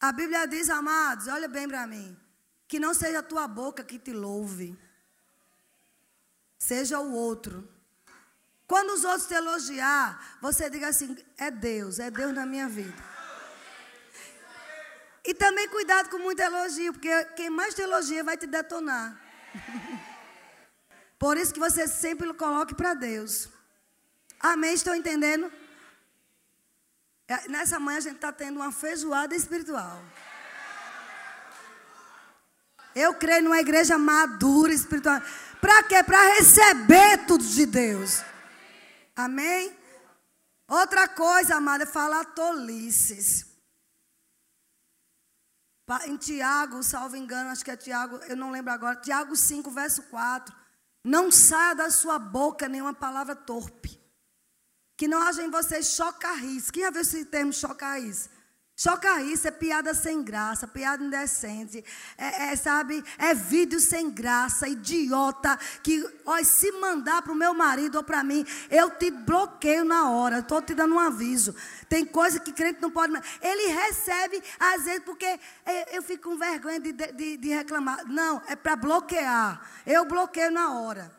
[0.00, 2.16] A Bíblia diz, amados, olha bem para mim,
[2.74, 4.76] que não seja a tua boca que te louve,
[6.58, 7.68] seja o outro.
[8.66, 12.92] Quando os outros te elogiar, você diga assim: é Deus, é Deus na minha vida.
[15.24, 19.20] E também cuidado com muito elogio, porque quem mais te elogia vai te detonar.
[21.16, 23.48] Por isso que você sempre coloque para Deus.
[24.40, 24.74] Amém?
[24.74, 25.48] Estão entendendo?
[27.28, 30.02] É, nessa manhã a gente está tendo uma feijoada espiritual.
[32.94, 35.20] Eu creio numa igreja madura espiritual.
[35.60, 36.02] Para quê?
[36.02, 38.22] Para receber tudo de Deus.
[39.16, 39.76] Amém?
[40.68, 43.46] Outra coisa, amada, é falar tolices.
[46.06, 48.96] Em Tiago, salvo engano, acho que é Tiago, eu não lembro agora.
[48.96, 50.54] Tiago 5, verso 4.
[51.04, 54.00] Não saia da sua boca nenhuma palavra torpe.
[54.96, 56.70] Que não haja em vocês chocarris.
[56.70, 58.30] Quem já viu esse termo chocarris?
[58.76, 61.84] Chocarris é piada sem graça, piada indecente.
[62.18, 65.56] É, é, sabe, é vídeo sem graça, idiota.
[65.80, 70.10] Que, ó, se mandar para o meu marido ou para mim, eu te bloqueio na
[70.10, 70.40] hora.
[70.40, 71.54] Estou te dando um aviso.
[71.88, 73.12] Tem coisa que crente não pode.
[73.40, 75.38] Ele recebe, às vezes, porque
[75.92, 78.04] eu fico com vergonha de, de, de reclamar.
[78.06, 79.70] Não, é para bloquear.
[79.86, 81.16] Eu bloqueio na hora.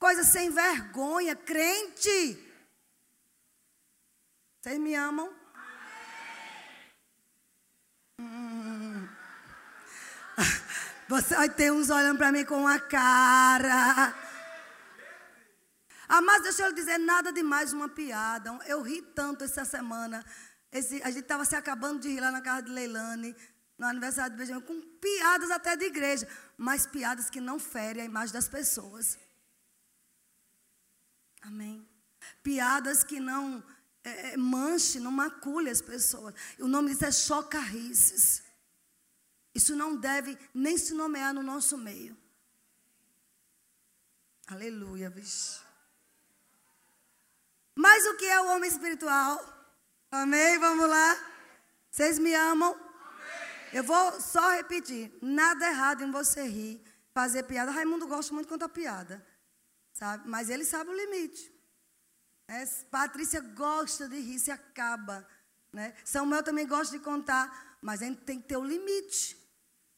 [0.00, 2.36] Coisa sem vergonha, crente.
[4.60, 5.41] Vocês me amam?
[11.12, 14.14] Você vai ter uns olhando para mim com uma cara.
[16.08, 18.58] Ah, mas deixa eu lhe dizer, nada demais uma piada.
[18.64, 20.24] Eu ri tanto essa semana.
[20.72, 23.36] Esse, a gente estava se acabando de rir lá na casa de Leilane,
[23.76, 28.06] no aniversário de Benjamin, com piadas até de igreja, mas piadas que não ferem a
[28.06, 29.18] imagem das pessoas.
[31.42, 31.86] Amém.
[32.42, 33.62] Piadas que não
[34.02, 36.34] é, é, manche, não macule as pessoas.
[36.58, 38.41] O nome disso é chocarrices.
[39.54, 42.16] Isso não deve nem se nomear no nosso meio.
[44.46, 45.62] Aleluia, bicho.
[47.74, 49.40] Mas o que é o homem espiritual?
[50.10, 50.58] Amém?
[50.58, 51.16] Vamos lá?
[51.90, 52.78] Vocês me amam?
[53.72, 55.12] Eu vou só repetir.
[55.22, 56.82] Nada errado em você rir,
[57.14, 57.70] fazer piada.
[57.70, 59.24] Raimundo gosta muito de contar piada.
[59.92, 60.28] Sabe?
[60.28, 61.52] Mas ele sabe o limite.
[62.48, 65.26] É, Patrícia gosta de rir, se acaba.
[65.72, 65.94] Né?
[66.04, 69.41] Samuel também gosta de contar, mas a gente tem que ter o limite.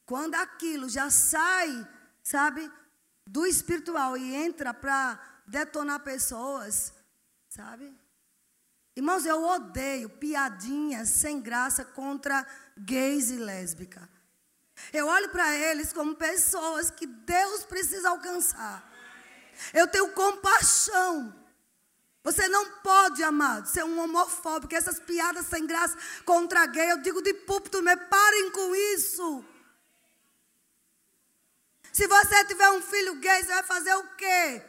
[0.07, 1.88] Quando aquilo já sai,
[2.22, 2.70] sabe,
[3.26, 6.92] do espiritual e entra para detonar pessoas,
[7.48, 7.92] sabe?
[8.96, 12.46] Irmãos, eu odeio piadinhas sem graça contra
[12.76, 14.05] gays e lésbicas.
[14.92, 18.88] Eu olho para eles como pessoas que Deus precisa alcançar.
[19.72, 21.34] Eu tenho compaixão.
[22.22, 24.74] Você não pode, amado, ser um homofóbico.
[24.74, 29.44] Essas piadas sem graça contra gay, eu digo de púlpito, mas parem com isso.
[31.95, 34.62] Se você tiver um filho gay, você vai fazer o quê?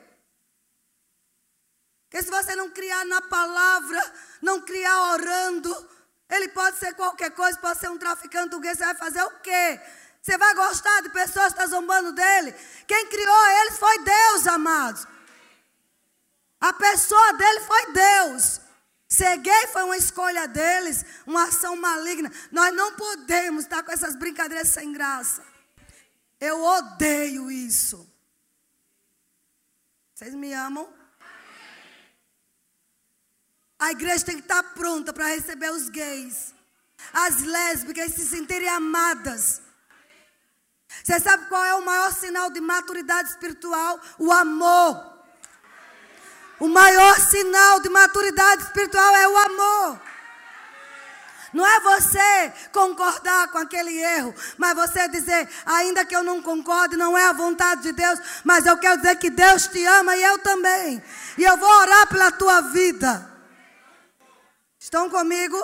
[2.03, 4.13] Porque se você não criar na palavra,
[4.43, 5.89] não criar orando,
[6.29, 9.81] ele pode ser qualquer coisa, pode ser um traficante gay, você vai fazer o quê?
[10.21, 12.53] Você vai gostar de pessoas que estão zombando dele?
[12.87, 15.07] Quem criou eles foi Deus, amados.
[16.61, 18.61] A pessoa dele foi Deus.
[19.07, 22.31] Ser gay foi uma escolha deles, uma ação maligna.
[22.51, 25.54] Nós não podemos estar com essas brincadeiras sem graça.
[26.49, 27.97] Eu odeio isso.
[30.13, 30.87] Vocês me amam?
[33.79, 36.53] A igreja tem que estar pronta para receber os gays,
[37.11, 39.61] as lésbicas se sentirem amadas.
[41.03, 43.99] Você sabe qual é o maior sinal de maturidade espiritual?
[44.17, 44.93] O amor.
[46.59, 50.01] O maior sinal de maturidade espiritual é o amor.
[51.55, 56.97] Não é você concordar com aquele erro, mas você dizer, ainda que eu não concorde,
[56.97, 60.21] não é a vontade de Deus, mas eu quero dizer que Deus te ama e
[60.21, 61.01] eu também.
[61.37, 63.33] E eu vou orar pela tua vida.
[64.77, 65.57] Estão comigo?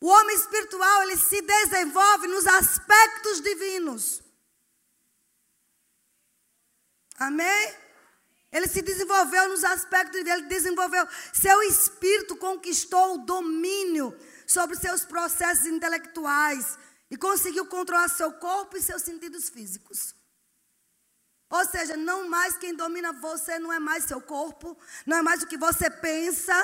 [0.00, 4.22] O homem espiritual, ele se desenvolve nos aspectos divinos.
[7.18, 7.74] Amém?
[8.52, 11.08] Ele se desenvolveu nos aspectos dele, desenvolveu.
[11.32, 14.16] Seu espírito conquistou o domínio
[14.48, 16.78] sobre seus processos intelectuais
[17.10, 20.14] e conseguiu controlar seu corpo e seus sentidos físicos.
[21.50, 24.76] Ou seja, não mais quem domina você não é mais seu corpo,
[25.06, 26.54] não é mais o que você pensa,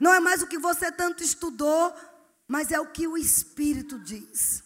[0.00, 1.94] não é mais o que você tanto estudou,
[2.48, 4.63] mas é o que o Espírito diz.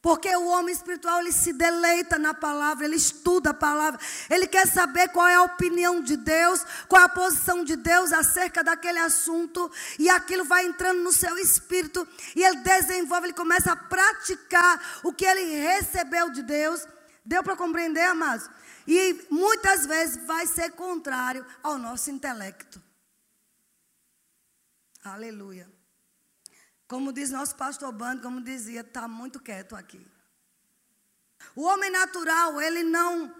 [0.00, 3.98] Porque o homem espiritual, ele se deleita na palavra, ele estuda a palavra,
[4.30, 8.12] ele quer saber qual é a opinião de Deus, qual é a posição de Deus
[8.12, 13.72] acerca daquele assunto, e aquilo vai entrando no seu espírito, e ele desenvolve, ele começa
[13.72, 16.86] a praticar o que ele recebeu de Deus.
[17.24, 18.48] Deu para compreender, amados?
[18.86, 22.80] E muitas vezes vai ser contrário ao nosso intelecto.
[25.04, 25.77] Aleluia.
[26.88, 30.04] Como diz nosso pastor Bando, como dizia, está muito quieto aqui.
[31.54, 33.34] O homem natural, ele não,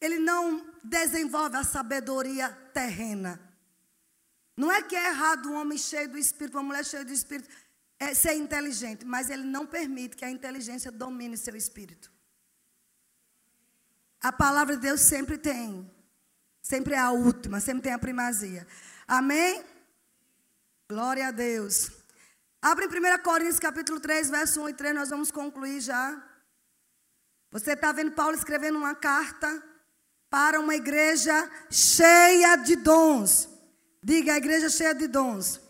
[0.00, 3.40] ele não desenvolve a sabedoria terrena.
[4.56, 7.48] Não é que é errado um homem cheio do Espírito, uma mulher cheia do Espírito,
[8.00, 12.12] é ser inteligente, mas ele não permite que a inteligência domine seu espírito.
[14.20, 15.88] A palavra de Deus sempre tem,
[16.62, 18.66] sempre é a última, sempre tem a primazia.
[19.06, 19.64] Amém?
[20.88, 21.97] Glória a Deus.
[22.60, 26.20] Abre em 1 Coríntios capítulo 3, verso 1 e 3, nós vamos concluir já.
[27.52, 29.62] Você está vendo Paulo escrevendo uma carta
[30.28, 33.48] para uma igreja cheia de dons.
[34.02, 35.60] Diga, a igreja cheia de dons.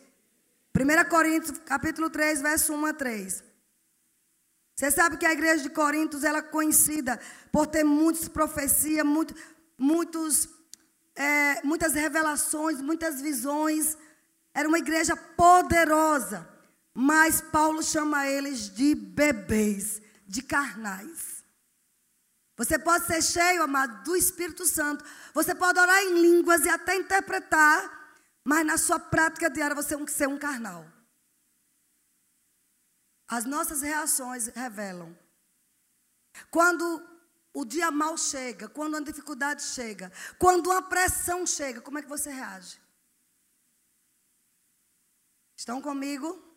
[0.74, 3.45] 1 Coríntios capítulo 3, verso 1 a 3.
[4.74, 7.20] Você sabe que a igreja de Coríntios ela é conhecida
[7.53, 9.34] por ter muitas profecias, muito,
[9.76, 10.49] muitos,
[11.14, 13.99] é, muitas revelações, muitas visões.
[14.55, 16.57] Era uma igreja poderosa.
[17.01, 21.44] Mas Paulo chama eles de bebês, de carnais.
[22.57, 25.05] Você pode ser cheio, amado, do Espírito Santo.
[25.32, 30.05] Você pode orar em línguas e até interpretar, mas na sua prática diária você tem
[30.05, 30.84] que ser um carnal.
[33.28, 35.16] As nossas reações revelam.
[36.51, 37.01] Quando
[37.55, 42.09] o dia mal chega, quando a dificuldade chega, quando uma pressão chega, como é que
[42.09, 42.82] você reage?
[45.57, 46.47] Estão comigo?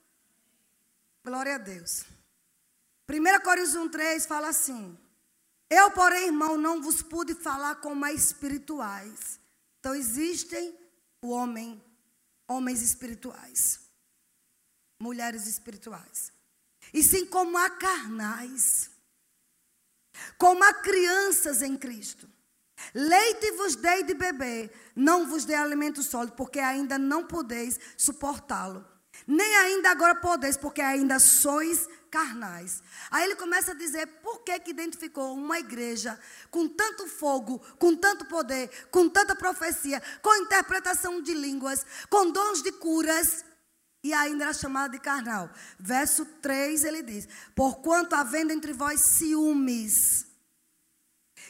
[1.23, 2.03] Glória a Deus.
[3.09, 4.97] 1 Coríntios 1,3 fala assim:
[5.69, 9.39] Eu, porém, irmão, não vos pude falar como a espirituais.
[9.79, 10.75] Então, existem
[11.21, 11.83] o homem,
[12.47, 13.81] homens espirituais,
[14.99, 16.33] mulheres espirituais.
[16.91, 18.89] E sim como a carnais,
[20.37, 22.27] como a crianças em Cristo.
[22.95, 28.83] Leite vos dei de beber, não vos dei alimento sólido, porque ainda não podeis suportá-lo
[29.27, 32.83] nem ainda agora podeis, porque ainda sois carnais.
[33.09, 36.19] Aí ele começa a dizer por que, que identificou uma igreja
[36.49, 42.61] com tanto fogo, com tanto poder, com tanta profecia, com interpretação de línguas, com dons
[42.61, 43.45] de curas,
[44.03, 45.49] e ainda era chamada de carnal.
[45.79, 50.25] Verso 3 ele diz: Porquanto havendo entre vós ciúmes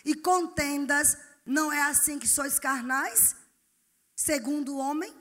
[0.03, 3.35] e contendas, não é assim que sois carnais,
[4.15, 5.20] segundo o homem?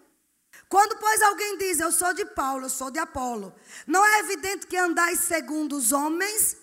[0.70, 3.52] Quando, pois, alguém diz, eu sou de Paulo, eu sou de Apolo,
[3.88, 6.56] não é evidente que andais segundo os homens?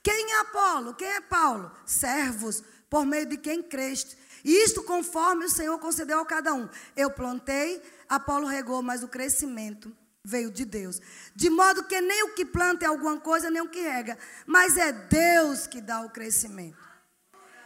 [0.00, 0.94] Quem é Apolo?
[0.94, 1.72] Quem é Paulo?
[1.84, 4.16] Servos, por meio de quem creste.
[4.44, 6.68] Isto conforme o Senhor concedeu a cada um.
[6.96, 11.00] Eu plantei, Apolo regou, mas o crescimento veio de Deus.
[11.34, 14.16] De modo que nem o que planta é alguma coisa, nem o que rega,
[14.46, 16.78] mas é Deus que dá o crescimento.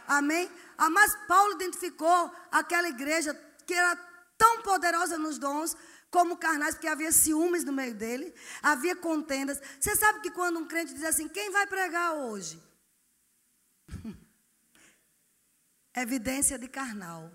[0.07, 0.49] Amém?
[0.75, 4.08] Ah, mas Paulo identificou aquela igreja que era
[4.39, 5.75] tão poderosa nos dons
[6.09, 8.33] como carnais, porque havia ciúmes no meio dele,
[8.63, 9.61] havia contendas.
[9.79, 12.59] Você sabe que quando um crente diz assim: quem vai pregar hoje?
[15.95, 17.31] Evidência de carnal.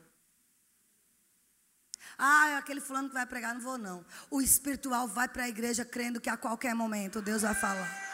[2.16, 4.04] Ah, é aquele fulano que vai pregar, não vou não.
[4.30, 8.13] O espiritual vai para a igreja crendo que a qualquer momento Deus vai falar.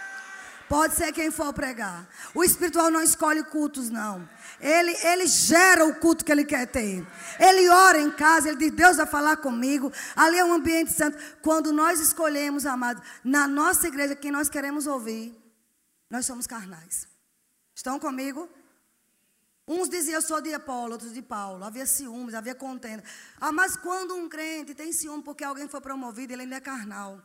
[0.70, 2.08] Pode ser quem for pregar.
[2.32, 4.28] O espiritual não escolhe cultos, não.
[4.60, 7.04] Ele, ele gera o culto que ele quer ter.
[7.40, 9.92] Ele ora em casa, ele diz: Deus vai falar comigo.
[10.14, 11.18] Ali é um ambiente santo.
[11.42, 15.36] Quando nós escolhemos, amados, na nossa igreja, quem nós queremos ouvir,
[16.08, 17.08] nós somos carnais.
[17.74, 18.48] Estão comigo?
[19.66, 21.64] Uns diziam, eu sou de Apolo, outros de Paulo.
[21.64, 23.02] Havia ciúmes, havia contenda.
[23.40, 27.20] Ah, mas quando um crente tem ciúme porque alguém foi promovido, ele ainda é carnal.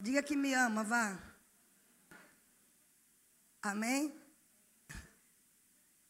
[0.00, 1.18] Diga que me ama, vá.
[3.62, 4.18] Amém?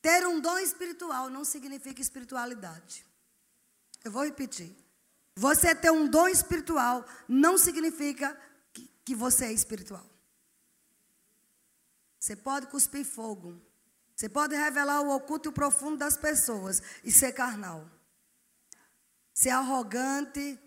[0.01, 3.05] Ter um dom espiritual não significa espiritualidade.
[4.05, 4.75] Eu vou repetir.
[5.35, 8.39] Você ter um dom espiritual não significa
[8.73, 10.09] que, que você é espiritual.
[12.19, 13.61] Você pode cuspir fogo.
[14.15, 17.91] Você pode revelar o oculto e o profundo das pessoas e ser carnal.
[19.33, 20.59] Ser arrogante,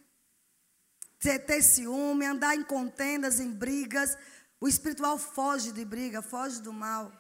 [1.24, 4.18] ter ciúme, andar em contendas, em brigas.
[4.60, 7.12] O espiritual foge de briga, foge do mal.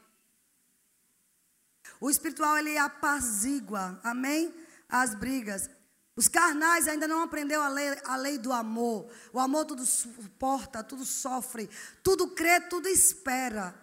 [1.99, 4.53] O espiritual ele apazigua, amém?
[4.89, 5.69] As brigas.
[6.15, 9.09] Os carnais ainda não aprendeu a lei, a lei do amor.
[9.31, 11.69] O amor tudo suporta, tudo sofre,
[12.03, 13.73] tudo crê, tudo espera.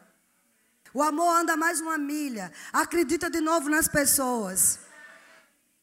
[0.93, 4.79] O amor anda mais uma milha, acredita de novo nas pessoas.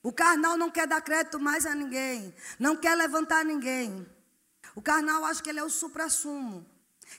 [0.03, 4.07] O carnal não quer dar crédito mais a ninguém, não quer levantar ninguém.
[4.77, 6.63] O carnal acha que ele é o supra-sumo,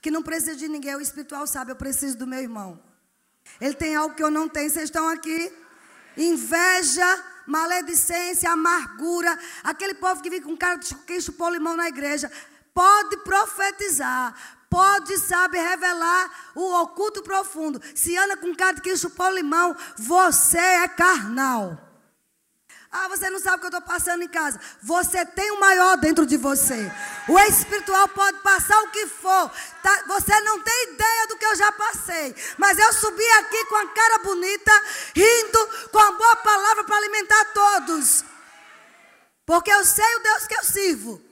[0.01, 0.95] que não precisa de ninguém.
[0.95, 2.81] O espiritual sabe, eu preciso do meu irmão.
[3.61, 4.71] Ele tem algo que eu não tenho.
[4.71, 5.53] Vocês estão aqui?
[6.17, 9.37] Inveja, maledicência, amargura.
[9.65, 12.31] Aquele povo que vive com cara de quem chupou limão na igreja.
[12.73, 14.37] Pode profetizar,
[14.71, 17.83] pode, sabe, revelar o oculto profundo.
[17.93, 21.88] Se anda com cara de quem chupou limão, você é carnal.
[22.91, 24.59] Ah, você não sabe o que eu estou passando em casa.
[24.83, 26.91] Você tem o maior dentro de você.
[27.29, 29.51] O espiritual pode passar o que for.
[29.83, 30.05] Tá?
[30.07, 32.35] Você não tem ideia do que eu já passei.
[32.57, 34.73] Mas eu subi aqui com a cara bonita,
[35.15, 38.25] rindo, com a boa palavra para alimentar todos.
[39.45, 41.23] Porque eu sei o Deus que eu sirvo.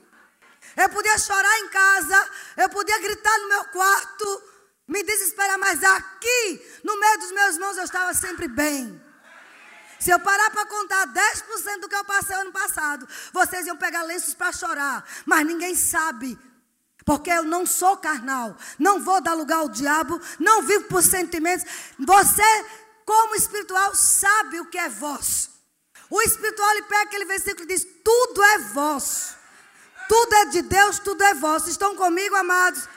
[0.75, 4.43] Eu podia chorar em casa, eu podia gritar no meu quarto,
[4.87, 9.06] me desesperar, mas aqui, no meio dos meus irmãos, eu estava sempre bem.
[9.99, 14.03] Se eu parar para contar 10% do que eu passei ano passado, vocês iam pegar
[14.03, 15.07] lenços para chorar.
[15.25, 16.37] Mas ninguém sabe.
[17.05, 18.55] Porque eu não sou carnal.
[18.77, 20.19] Não vou dar lugar ao diabo.
[20.39, 21.65] Não vivo por sentimentos.
[21.97, 22.65] Você,
[23.05, 25.49] como espiritual, sabe o que é vosso.
[26.09, 29.35] O espiritual ele pega aquele versículo e diz: Tudo é vosso.
[30.07, 31.69] Tudo é de Deus, tudo é vosso.
[31.69, 32.87] Estão comigo, amados?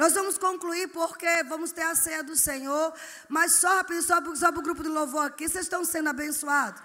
[0.00, 2.90] Nós vamos concluir porque vamos ter a ceia do Senhor.
[3.28, 6.80] Mas só rápido, só, só para o grupo de louvor aqui, vocês estão sendo abençoados.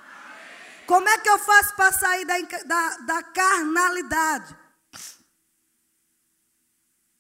[0.86, 4.54] Como é que eu faço para sair da, da, da carnalidade?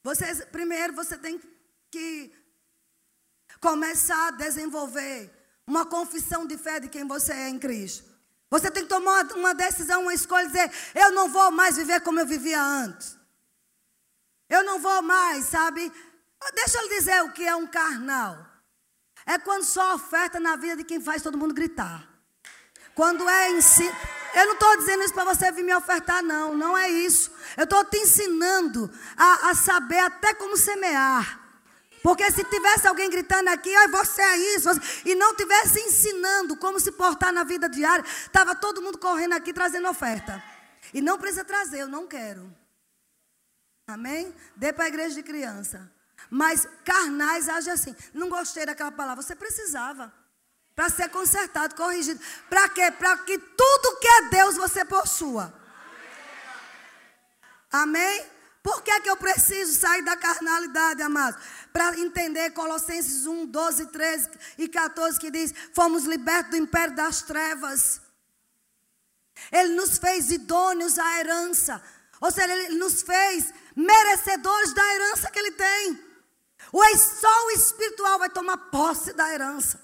[0.03, 1.41] Vocês, primeiro você tem
[1.89, 2.29] que
[3.61, 5.31] começar a desenvolver
[5.65, 8.03] uma confissão de fé de quem você é em Cristo.
[8.49, 12.19] Você tem que tomar uma decisão, uma escolha, dizer: eu não vou mais viver como
[12.19, 13.17] eu vivia antes.
[14.49, 15.91] Eu não vou mais, sabe?
[16.53, 18.45] Deixa eu lhe dizer o que é um carnal.
[19.25, 22.07] É quando só oferta na vida de quem faz todo mundo gritar.
[22.93, 23.95] Quando é ensino.
[24.33, 26.55] Eu não estou dizendo isso para você vir me ofertar, não.
[26.55, 27.31] Não é isso.
[27.57, 31.41] Eu estou te ensinando a, a, saber até como semear.
[32.03, 34.69] Porque se tivesse alguém gritando aqui, ai, você é isso,
[35.03, 39.51] e não tivesse ensinando como se portar na vida diária, estava todo mundo correndo aqui
[39.51, 40.41] trazendo oferta.
[40.93, 42.47] E não precisa trazer, eu não quero.
[43.87, 44.33] Amém?
[44.55, 45.91] Dê para a igreja de criança.
[46.29, 47.95] Mas carnais agem assim.
[48.13, 49.21] Não gostei daquela palavra.
[49.21, 50.11] Você precisava.
[50.75, 52.19] Para ser consertado, corrigido.
[52.49, 52.91] Para quê?
[52.91, 55.53] Para que tudo que é Deus você possua.
[57.71, 58.25] Amém?
[58.63, 61.39] Por que, que eu preciso sair da carnalidade, amados?
[61.71, 67.21] Para entender Colossenses 1, 12, 13 e 14, que diz: Fomos libertos do império das
[67.21, 68.01] trevas.
[69.51, 71.81] Ele nos fez idôneos à herança.
[72.19, 75.99] Ou seja, ele nos fez merecedores da herança que ele tem.
[76.71, 79.79] O só o espiritual vai tomar posse da herança.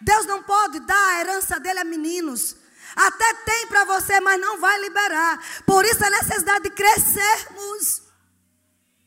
[0.00, 2.56] Deus não pode dar a herança dele a meninos.
[2.94, 5.42] Até tem para você, mas não vai liberar.
[5.66, 8.02] Por isso a necessidade de crescermos.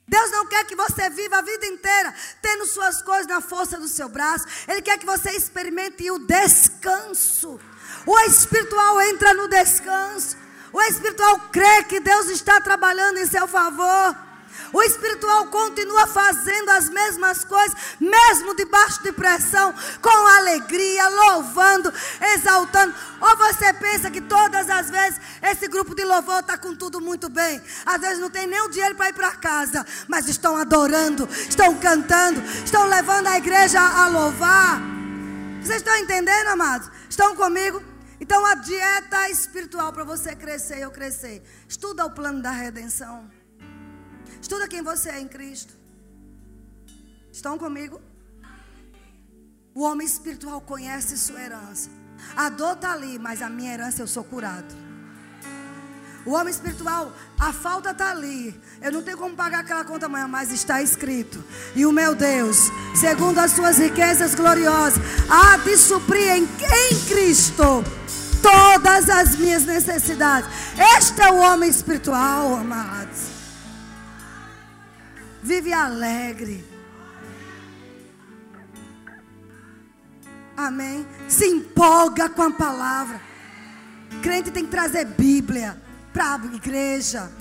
[0.08, 3.88] Deus não quer que você viva a vida inteira tendo suas coisas na força do
[3.88, 4.46] seu braço.
[4.68, 7.60] Ele quer que você experimente o descanso.
[8.06, 10.38] O espiritual entra no descanso.
[10.72, 14.28] O espiritual crê que Deus está trabalhando em seu favor.
[14.74, 21.94] O espiritual continua fazendo as mesmas coisas, mesmo debaixo de pressão, com alegria, louvando,
[22.34, 22.94] exaltando.
[23.22, 27.30] Ou você pensa que todas as vezes esse grupo de louvor está com tudo muito
[27.30, 27.62] bem?
[27.86, 31.76] Às vezes não tem nem o dinheiro para ir para casa, mas estão adorando, estão
[31.76, 34.82] cantando, estão levando a igreja a louvar.
[35.62, 36.90] Vocês estão entendendo, amados?
[37.10, 37.97] Estão comigo?
[38.28, 41.42] Então a dieta espiritual para você crescer, eu crescer.
[41.66, 43.32] Estuda o plano da redenção.
[44.42, 45.74] Estuda quem você é em Cristo.
[47.32, 48.02] Estão comigo?
[49.74, 51.90] O homem espiritual conhece sua herança.
[52.36, 54.76] A dor está ali, mas a minha herança eu sou curado.
[56.28, 58.54] O homem espiritual, a falta está ali.
[58.82, 61.42] Eu não tenho como pagar aquela conta amanhã, mas está escrito.
[61.74, 67.82] E o meu Deus, segundo as suas riquezas gloriosas, há de suprir em, em Cristo
[68.42, 70.50] todas as minhas necessidades.
[70.98, 73.22] Este é o homem espiritual, amados.
[75.42, 76.62] Vive alegre.
[80.58, 81.08] Amém.
[81.30, 83.22] Se empolga com a palavra.
[84.22, 85.87] Crente tem que trazer Bíblia
[86.18, 87.32] para a igreja.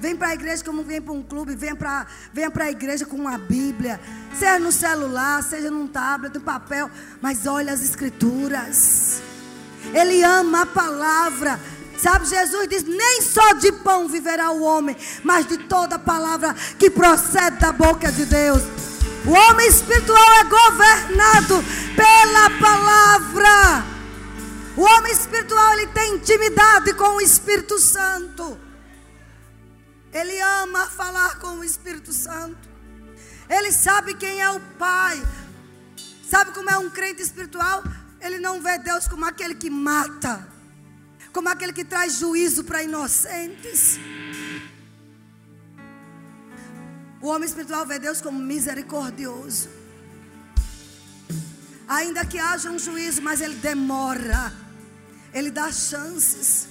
[0.00, 3.16] Vem para a igreja como vem para um clube, venha para venha a igreja com
[3.16, 4.00] uma Bíblia.
[4.38, 6.90] Seja no celular, seja num tablet, no papel.
[7.20, 9.20] Mas olha as escrituras.
[9.92, 11.60] Ele ama a palavra.
[11.98, 16.88] Sabe, Jesus diz: nem só de pão viverá o homem, mas de toda palavra que
[16.88, 18.62] procede da boca de Deus.
[19.26, 21.64] O homem espiritual é governado
[21.94, 23.95] pela palavra.
[24.76, 28.58] O homem espiritual ele tem intimidade com o Espírito Santo.
[30.12, 32.68] Ele ama falar com o Espírito Santo.
[33.48, 35.22] Ele sabe quem é o Pai.
[36.28, 37.82] Sabe como é um crente espiritual?
[38.20, 40.56] Ele não vê Deus como aquele que mata
[41.36, 44.00] como aquele que traz juízo para inocentes.
[47.20, 49.68] O homem espiritual vê Deus como misericordioso.
[51.86, 54.50] Ainda que haja um juízo, mas ele demora.
[55.36, 56.66] Ele dá chances.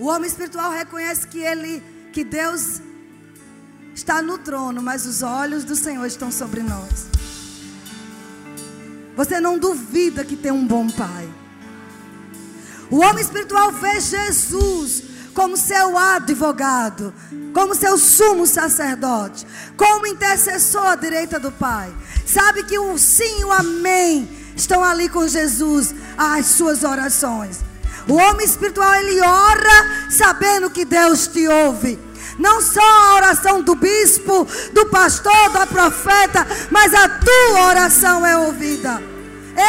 [0.00, 1.80] O homem espiritual reconhece que ele,
[2.12, 2.80] que Deus
[3.94, 7.06] está no trono, mas os olhos do Senhor estão sobre nós.
[9.14, 11.32] Você não duvida que tem um bom pai.
[12.90, 15.04] O homem espiritual vê Jesus
[15.34, 17.14] como seu advogado,
[17.54, 21.94] como seu sumo sacerdote, como intercessor à direita do Pai.
[22.26, 27.60] Sabe que o sim o amém estão ali com Jesus, as suas orações.
[28.08, 31.98] O homem espiritual ele ora sabendo que Deus te ouve.
[32.38, 38.36] Não só a oração do bispo, do pastor, da profeta, mas a tua oração é
[38.36, 39.02] ouvida.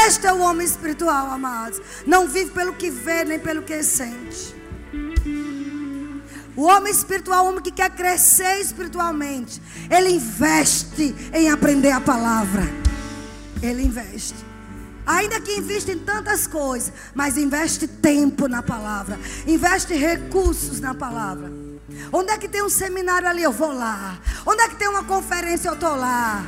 [0.07, 1.81] Este é o homem espiritual, amados.
[2.07, 4.55] Não vive pelo que vê, nem pelo que sente.
[6.55, 12.63] O homem espiritual, o homem que quer crescer espiritualmente, ele investe em aprender a palavra.
[13.61, 14.52] Ele investe.
[15.05, 21.51] Ainda que investe em tantas coisas, mas investe tempo na palavra, investe recursos na palavra.
[22.11, 23.43] Onde é que tem um seminário ali?
[23.43, 24.17] Eu vou lá.
[24.45, 25.67] Onde é que tem uma conferência?
[25.67, 26.43] Eu estou lá.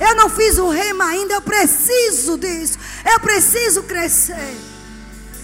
[0.00, 2.78] Eu não fiz o rema ainda, eu preciso disso.
[3.04, 4.56] Eu preciso crescer.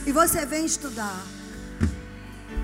[0.07, 1.21] E você vem estudar.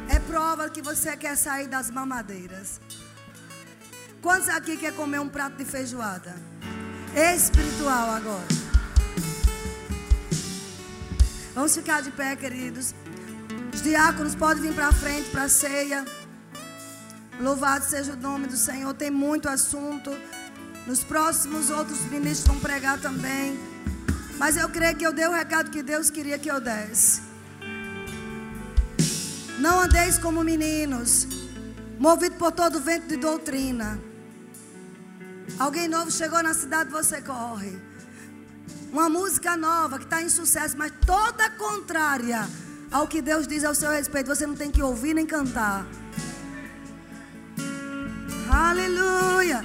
[0.09, 2.81] É prova que você quer sair das mamadeiras.
[4.23, 6.35] Quantos aqui quer comer um prato de feijoada?
[7.15, 8.66] Espiritual agora.
[11.57, 12.95] Vamos ficar de pé, queridos.
[13.73, 16.05] Os diáconos podem vir para frente para a ceia.
[17.41, 18.93] Louvado seja o nome do Senhor.
[18.93, 20.11] Tem muito assunto.
[20.87, 23.59] Nos próximos outros ministros vão pregar também.
[24.37, 27.23] Mas eu creio que eu dei o recado que Deus queria que eu desse.
[29.59, 31.27] Não andeis como meninos,
[31.99, 33.99] movido por todo vento de doutrina.
[35.59, 37.96] Alguém novo chegou na cidade, você corre.
[38.97, 42.49] Uma música nova que está em sucesso, mas toda contrária
[42.91, 44.29] ao que Deus diz ao seu respeito.
[44.29, 45.87] Você não tem que ouvir nem cantar.
[48.49, 49.63] Aleluia.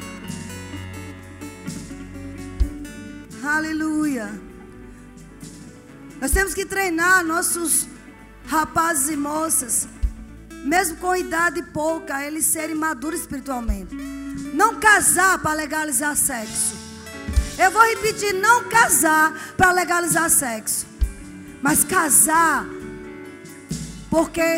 [3.41, 4.29] Aleluia.
[6.19, 7.87] Nós temos que treinar nossos
[8.47, 9.87] rapazes e moças,
[10.65, 13.95] mesmo com idade pouca, eles serem maduros espiritualmente.
[14.53, 16.80] Não casar para legalizar sexo.
[17.57, 20.85] Eu vou repetir: não casar para legalizar sexo.
[21.61, 22.65] Mas casar
[24.09, 24.57] porque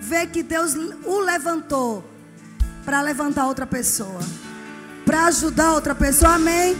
[0.00, 0.74] vê que Deus
[1.04, 2.02] o levantou
[2.84, 4.20] para levantar outra pessoa,
[5.04, 6.34] para ajudar outra pessoa.
[6.34, 6.76] Amém.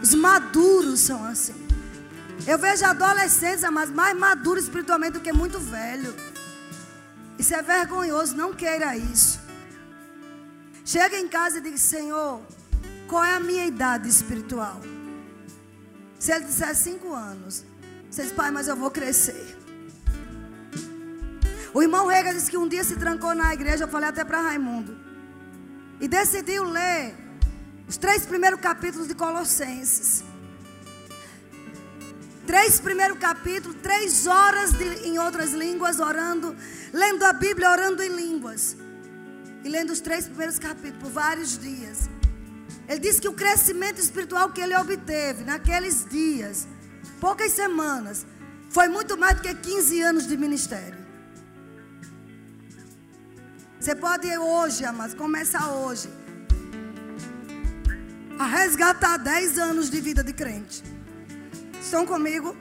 [0.00, 1.54] Os maduros são assim.
[2.46, 6.14] Eu vejo adolescentes, mas mais maduros espiritualmente do que muito velho.
[7.38, 9.40] Isso é vergonhoso, não queira isso.
[10.84, 12.40] Chega em casa e diga: Senhor,
[13.10, 14.80] qual é a minha idade espiritual?
[16.16, 17.64] Se ele disser cinco anos,
[18.08, 19.58] você diz, pai, mas eu vou crescer.
[21.74, 24.40] O irmão Rega disse que um dia se trancou na igreja, eu falei até para
[24.40, 24.96] Raimundo.
[26.00, 27.16] E decidiu ler
[27.88, 30.22] os três primeiros capítulos de Colossenses.
[32.46, 36.54] Três primeiros capítulos, três horas de, em outras línguas, orando,
[36.92, 38.76] lendo a Bíblia, orando em línguas.
[39.64, 42.08] E lendo os três primeiros capítulos por vários dias.
[42.90, 46.66] Ele disse que o crescimento espiritual que ele obteve naqueles dias,
[47.20, 48.26] poucas semanas,
[48.68, 50.98] foi muito mais do que 15 anos de ministério.
[53.78, 56.10] Você pode ir hoje, amados, começar hoje
[58.36, 60.82] a resgatar 10 anos de vida de crente.
[61.80, 62.56] Estão comigo?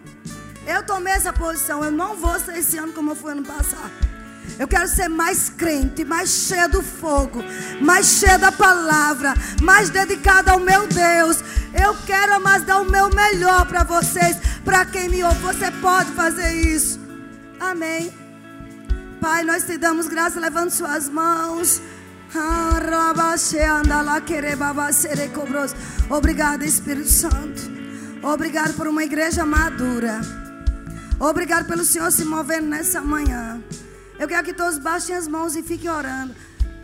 [0.68, 1.84] Eu tomei essa posição.
[1.84, 4.09] Eu não vou ser esse ano como eu fui ano passado.
[4.58, 7.44] Eu quero ser mais crente, mais cheia do fogo,
[7.82, 11.44] mais cheia da palavra, mais dedicada ao meu Deus.
[11.74, 15.42] Eu quero mais dar o meu melhor para vocês, para quem me ouve.
[15.42, 17.00] Você pode fazer isso.
[17.60, 18.12] Amém.
[19.22, 21.82] Pai, nós te damos graça, levando suas mãos.
[26.10, 27.62] Obrigado, Espírito Santo.
[28.22, 30.22] Obrigado por uma igreja madura.
[31.20, 33.62] Obrigado pelo Senhor se movendo nessa manhã.
[34.20, 36.36] Eu quero que todos baixem as mãos e fiquem orando.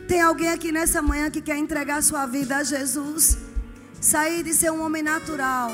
[0.07, 3.37] Tem alguém aqui nessa manhã que quer entregar sua vida a Jesus?
[3.99, 5.69] Sair de ser um homem natural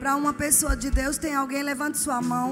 [0.00, 1.16] para uma pessoa de Deus.
[1.16, 1.62] Tem alguém?
[1.62, 2.48] Levante sua mão.